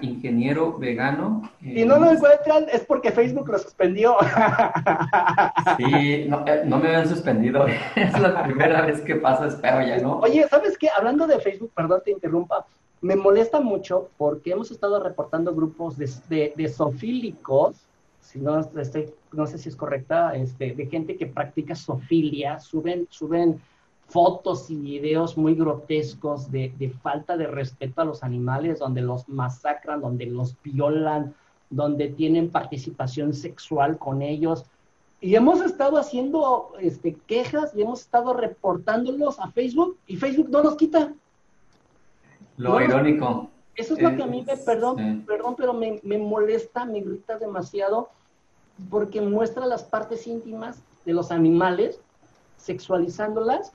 [0.00, 1.48] ingeniero, vegano.
[1.60, 4.16] y no lo encuentran es porque Facebook lo suspendió.
[5.76, 7.64] sí, no, eh, no, me habían suspendido.
[7.94, 10.18] es la primera vez que pasa, espero ya, ¿no?
[10.18, 10.88] Oye, ¿sabes qué?
[10.88, 12.66] Hablando de Facebook, perdón, te interrumpa.
[13.00, 17.76] Me molesta mucho porque hemos estado reportando grupos de, de, de sofílicos,
[18.20, 23.06] si no, estoy, no sé si es correcta, este, de gente que practica sofilia, suben,
[23.10, 23.60] suben
[24.08, 30.00] fotos y videos muy grotescos de, falta de respeto a los animales, donde los masacran,
[30.00, 31.34] donde los violan,
[31.70, 34.64] donde tienen participación sexual con ellos.
[35.20, 40.62] Y hemos estado haciendo este, quejas y hemos estado reportándolos a Facebook y Facebook no
[40.62, 41.12] los quita.
[42.58, 43.50] Lo irónico.
[43.74, 47.38] Eso es, lo que a mí me, perdón, perdón, pero me, me molesta, me grita
[47.38, 48.08] demasiado
[48.90, 52.00] porque muestra las partes íntimas de los animales,
[52.56, 53.72] sexualizándolas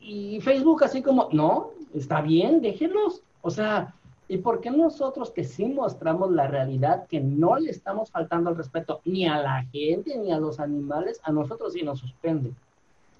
[0.00, 3.22] y Facebook así como, no, está bien, déjenlos.
[3.42, 3.94] O sea,
[4.28, 8.56] ¿y por qué nosotros que sí mostramos la realidad, que no le estamos faltando el
[8.56, 12.52] respeto ni a la gente ni a los animales, a nosotros sí nos suspende?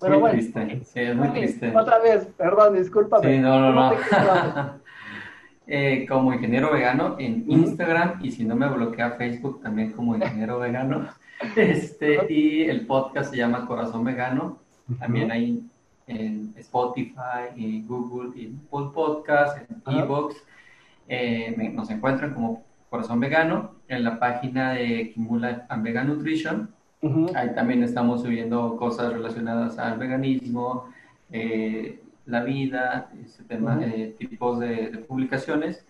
[0.01, 1.76] Pero muy triste, sí, es muy triste.
[1.76, 3.35] Otra vez, perdón, discúlpame.
[3.35, 3.93] Sí, no, no, no.
[5.69, 10.59] eh, como ingeniero vegano en Instagram y si no me bloquea Facebook también como ingeniero
[10.61, 11.09] vegano.
[11.55, 14.59] Este, y el podcast se llama Corazón Vegano.
[14.99, 15.62] También hay
[16.07, 20.35] en Spotify, y Google, y Apple Podcast, en Evox.
[21.07, 26.71] Eh, nos encuentran como Corazón Vegano en la página de Kimula and Vegan Nutrition.
[27.35, 30.87] Ahí también estamos subiendo cosas relacionadas al veganismo,
[31.31, 35.85] eh, la vida, ese tema, eh, tipos de, de, publicaciones.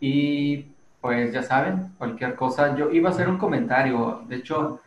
[0.00, 0.66] Y
[1.00, 2.76] pues ya saben, cualquier cosa.
[2.76, 4.80] Yo iba a hacer un comentario, de hecho,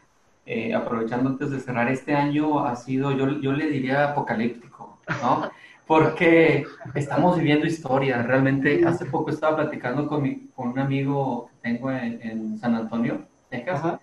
[0.45, 5.49] eh, aprovechando antes de cerrar este año, ha sido, yo, yo le diría apocalíptico, ¿no?
[5.87, 6.65] Porque
[6.95, 8.23] estamos viviendo historia.
[8.23, 13.25] Realmente, hace poco estaba platicando con, mi, con un amigo que tengo en, San Antonio,
[13.49, 13.99] Texas,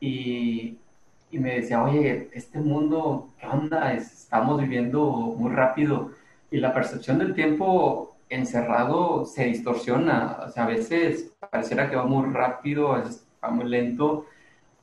[0.00, 0.78] y,
[1.32, 3.92] y, me decía, oye, este mundo, ¿qué onda?
[3.94, 6.12] Estamos viviendo muy rápido
[6.50, 10.38] y la percepción del tiempo encerrado se distorsiona.
[10.46, 14.26] O sea, a veces pareciera que va muy rápido, a veces va muy lento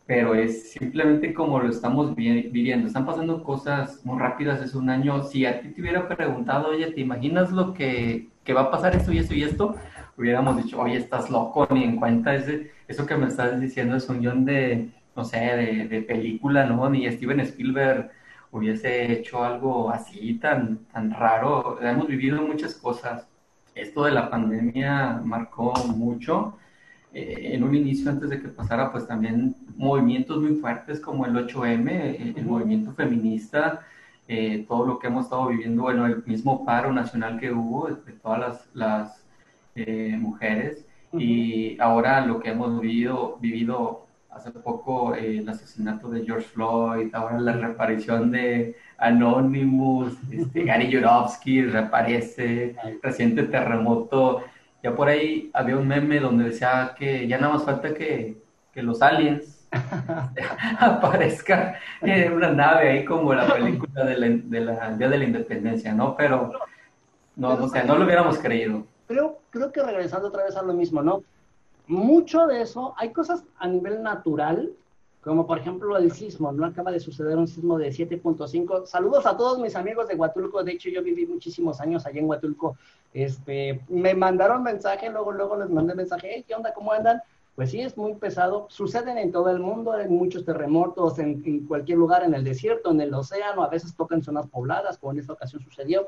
[0.10, 2.88] pero es simplemente como lo estamos viviendo.
[2.88, 5.22] Están pasando cosas muy rápidas, es un año.
[5.22, 8.96] Si a ti te hubiera preguntado, oye, ¿te imaginas lo que, que va a pasar
[8.96, 9.76] esto y esto y esto?
[10.18, 14.10] Hubiéramos dicho, oye, estás loco, ni en cuenta, ese, eso que me estás diciendo es
[14.10, 16.90] un guion de, no sé, de, de, película, ¿no?
[16.90, 18.12] Ni Steven Spielberg
[18.52, 21.80] hubiese hecho algo así tan, tan raro.
[21.82, 23.28] Hemos vivido muchas cosas.
[23.76, 26.58] Esto de la pandemia marcó mucho
[27.14, 31.34] eh, en un inicio, antes de que pasara, pues también movimientos muy fuertes como el
[31.36, 33.82] 8M, eh, el, movimiento feminista,
[34.28, 38.12] eh, todo lo que hemos estado viviendo, bueno, el mismo paro nacional que hubo de,
[38.14, 39.26] todas las, las
[40.20, 47.14] mujeres y ahora lo que hemos vivido, vivido hace poco, el asesinato de George Floyd,
[47.14, 54.44] ahora la reaparición de Anonymous, este, Gary Yourofsky reaparece, reciente terremoto
[54.82, 58.42] ya por ahí había un meme donde decía que ya nada más falta que,
[58.74, 59.68] que los aliens
[60.80, 65.24] aparezcan en una nave ahí como la película de la, de la Día de la
[65.26, 66.16] Independencia, ¿no?
[66.16, 66.54] Pero
[67.36, 68.86] no, o sea, no lo hubiéramos creído.
[69.06, 71.24] Pero creo que regresando otra vez a lo mismo, ¿no?
[71.90, 74.72] Mucho de eso, hay cosas a nivel natural
[75.22, 76.66] como por ejemplo el sismo, ¿no?
[76.66, 78.86] Acaba de suceder un sismo de 7.5.
[78.86, 82.30] Saludos a todos mis amigos de Huatulco, de hecho yo viví muchísimos años allá en
[82.30, 82.78] Huatulco.
[83.14, 86.74] Este, me mandaron mensaje, luego, luego les mandé mensaje, ¿qué onda?
[86.74, 87.22] ¿Cómo andan?
[87.56, 88.68] Pues sí, es muy pesado.
[88.70, 92.92] Suceden en todo el mundo, hay muchos terremotos, en, en cualquier lugar, en el desierto,
[92.92, 96.08] en el océano, a veces tocan zonas pobladas, como en esta ocasión sucedió.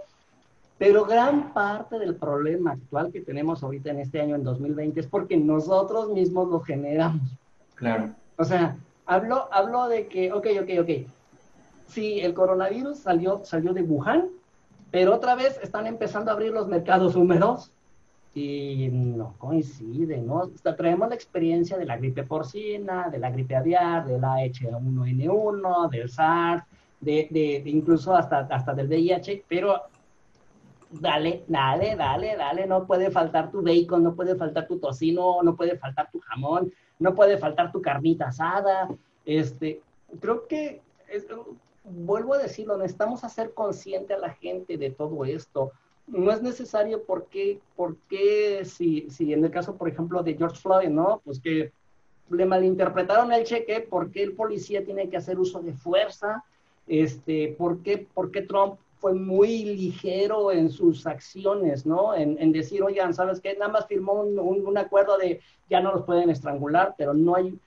[0.81, 5.05] Pero gran parte del problema actual que tenemos ahorita en este año, en 2020, es
[5.05, 7.37] porque nosotros mismos lo generamos.
[7.75, 8.09] Claro.
[8.35, 8.75] O sea,
[9.05, 10.89] Hablo, de que, ok, ok, ok.
[11.85, 14.29] Sí, el coronavirus salió, salió de Wuhan,
[14.89, 17.71] pero otra vez están empezando a abrir los mercados húmedos
[18.33, 20.49] y no coincide, ¿no?
[20.75, 26.09] traemos la experiencia de la gripe porcina, de la gripe aviar, de la H1N1, del
[26.09, 26.63] SARS,
[26.99, 29.91] de, de, incluso hasta, hasta del VIH, pero
[30.91, 35.55] dale, dale, dale, dale, no puede faltar tu bacon, no puede faltar tu tocino, no
[35.55, 38.89] puede faltar tu jamón, no puede faltar tu carnita asada.
[39.25, 39.81] Este,
[40.19, 40.81] creo que,
[41.83, 45.71] vuelvo a decirlo, necesitamos hacer consciente a la gente de todo esto.
[46.07, 50.89] No es necesario porque, porque si, si en el caso, por ejemplo, de George Floyd,
[50.89, 51.21] ¿no?
[51.23, 51.71] Pues que
[52.29, 56.43] le malinterpretaron el cheque, ¿por qué el policía tiene que hacer uso de fuerza?
[56.87, 62.13] Este, ¿por, qué, ¿Por qué Trump fue muy ligero en sus acciones, ¿no?
[62.13, 63.55] En, decir, oigan, ¿sabes qué?
[63.55, 67.57] Nada más firmó un, acuerdo de ya no los pueden estrangular, pero no hay,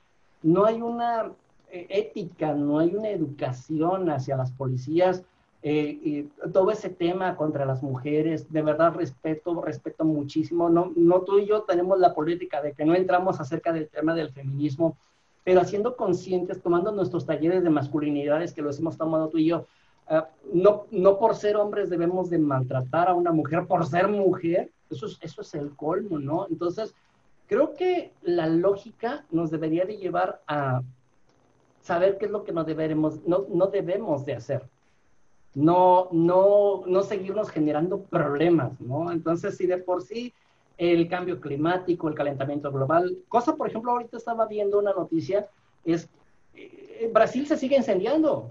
[0.42, 1.32] no hay una
[1.72, 5.24] eh, ética, no hay una educación hacia las policías.
[5.64, 6.22] Eh, y
[6.52, 10.70] todo ese tema contra las mujeres, de verdad respeto, respeto muchísimo.
[10.70, 14.14] No, no tú y yo tenemos la política de que no entramos acerca del tema
[14.14, 14.96] del feminismo,
[15.42, 19.66] pero haciendo conscientes, tomando nuestros talleres de masculinidades que los hemos tomado tú y yo,
[20.06, 24.70] Ah, no, no por ser hombres debemos de maltratar a una mujer por ser mujer,
[24.90, 26.46] eso es, eso es el colmo, ¿no?
[26.50, 26.94] Entonces,
[27.46, 30.82] creo que la lógica nos debería de llevar a
[31.80, 34.68] saber qué es lo que no, deberemos, no, no debemos de hacer.
[35.54, 39.12] No, no, no seguirnos generando problemas, ¿no?
[39.12, 40.34] Entonces, si de por sí
[40.76, 45.48] el cambio climático, el calentamiento global, cosa, por ejemplo, ahorita estaba viendo una noticia,
[45.84, 46.08] es
[46.54, 48.50] eh, Brasil se sigue incendiando.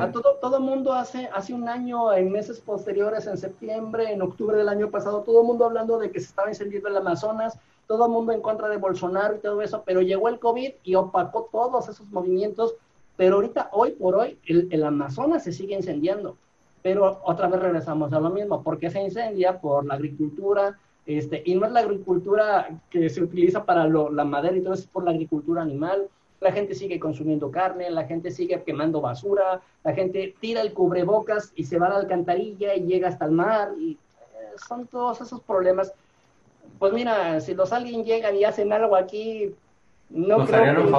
[0.00, 4.56] A todo, todo mundo hace, hace un año, en meses posteriores, en septiembre, en octubre
[4.56, 8.06] del año pasado, todo el mundo hablando de que se estaba incendiando el Amazonas, todo
[8.06, 11.48] el mundo en contra de Bolsonaro y todo eso, pero llegó el COVID y opacó
[11.52, 12.74] todos esos movimientos,
[13.16, 16.36] pero ahorita, hoy por hoy, el, el Amazonas se sigue incendiando.
[16.82, 21.54] Pero otra vez regresamos a lo mismo, porque se incendia por la agricultura, este, y
[21.54, 24.88] no es la agricultura que se utiliza para lo, la madera y todo eso, es
[24.88, 26.08] por la agricultura animal
[26.42, 31.52] la gente sigue consumiendo carne, la gente sigue quemando basura, la gente tira el cubrebocas
[31.54, 33.96] y se va a la alcantarilla y llega hasta el mar, y eh,
[34.68, 35.92] son todos esos problemas.
[36.80, 39.54] Pues mira, si los alguien llegan y hacen algo aquí,
[40.10, 40.90] no creo que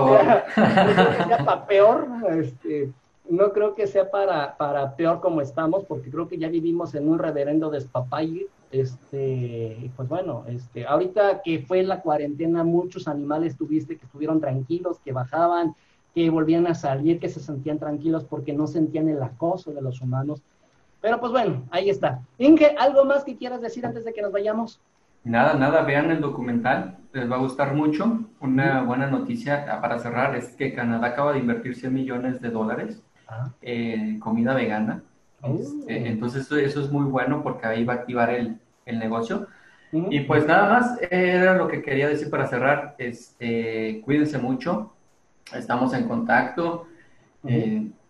[1.28, 2.89] sea, para peor, este,
[3.30, 7.10] no creo que sea para, para peor como estamos, porque creo que ya vivimos en
[7.10, 13.98] un reverendo despapalle, este, pues bueno, este, ahorita que fue la cuarentena, muchos animales tuviste
[13.98, 15.76] que estuvieron tranquilos, que bajaban,
[16.16, 20.02] que volvían a salir, que se sentían tranquilos porque no sentían el acoso de los
[20.02, 20.42] humanos.
[21.02, 22.22] Pero pues bueno, ahí está.
[22.40, 24.82] Inge, ¿algo más que quieras decir antes de que nos vayamos?
[25.24, 28.22] Nada, nada, vean el documental, les va a gustar mucho.
[28.42, 32.50] Una buena noticia ah, para cerrar es que Canadá acaba de invertir 100 millones de
[32.50, 33.52] dólares ah.
[33.62, 35.04] en comida vegana.
[35.42, 35.56] Oh.
[35.60, 39.48] Este, entonces eso es muy bueno porque ahí va a activar el, el negocio.
[40.10, 42.96] Y pues nada más, era lo que quería decir para cerrar.
[42.98, 44.92] Este, cuídense mucho,
[45.54, 46.88] estamos en contacto.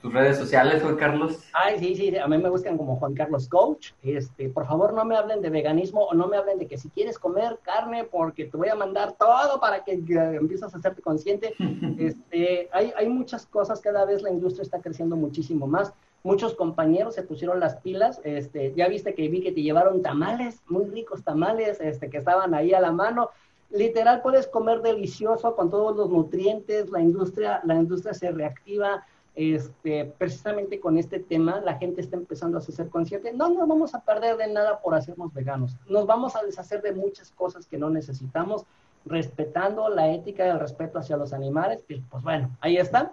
[0.01, 1.43] tus redes sociales, Juan Carlos.
[1.53, 3.91] Ay, sí, sí, a mí me buscan como Juan Carlos Coach.
[4.01, 6.89] Este, por favor, no me hablen de veganismo o no me hablen de que si
[6.89, 11.53] quieres comer carne, porque te voy a mandar todo para que empieces a hacerte consciente.
[11.99, 15.93] Este, hay, hay muchas cosas, cada vez la industria está creciendo muchísimo más
[16.24, 20.61] muchos compañeros se pusieron las pilas, este, ya viste que vi que te llevaron tamales,
[20.67, 23.30] muy ricos tamales, este, que estaban ahí a la mano.
[23.69, 29.05] Literal puedes comer delicioso con todos los nutrientes, la industria, la industria se reactiva,
[29.36, 33.95] este, precisamente con este tema, la gente está empezando a ser consciente, no nos vamos
[33.95, 37.80] a perder de nada por hacernos veganos, nos vamos a deshacer de muchas cosas que
[37.80, 38.65] no necesitamos,
[39.05, 43.11] respetando la ética y el respeto hacia los animales, pues bueno, ahí están.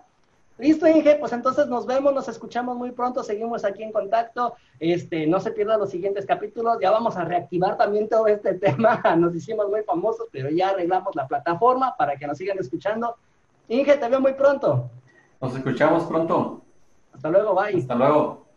[0.61, 4.55] Listo, Inge, pues entonces nos vemos, nos escuchamos muy pronto, seguimos aquí en contacto.
[4.79, 9.01] Este, no se pierdan los siguientes capítulos, ya vamos a reactivar también todo este tema.
[9.17, 13.17] Nos hicimos muy famosos, pero ya arreglamos la plataforma para que nos sigan escuchando.
[13.69, 14.91] Inge, te veo muy pronto.
[15.41, 16.63] Nos escuchamos pronto.
[17.15, 17.79] Hasta luego, bye.
[17.79, 18.50] Hasta luego.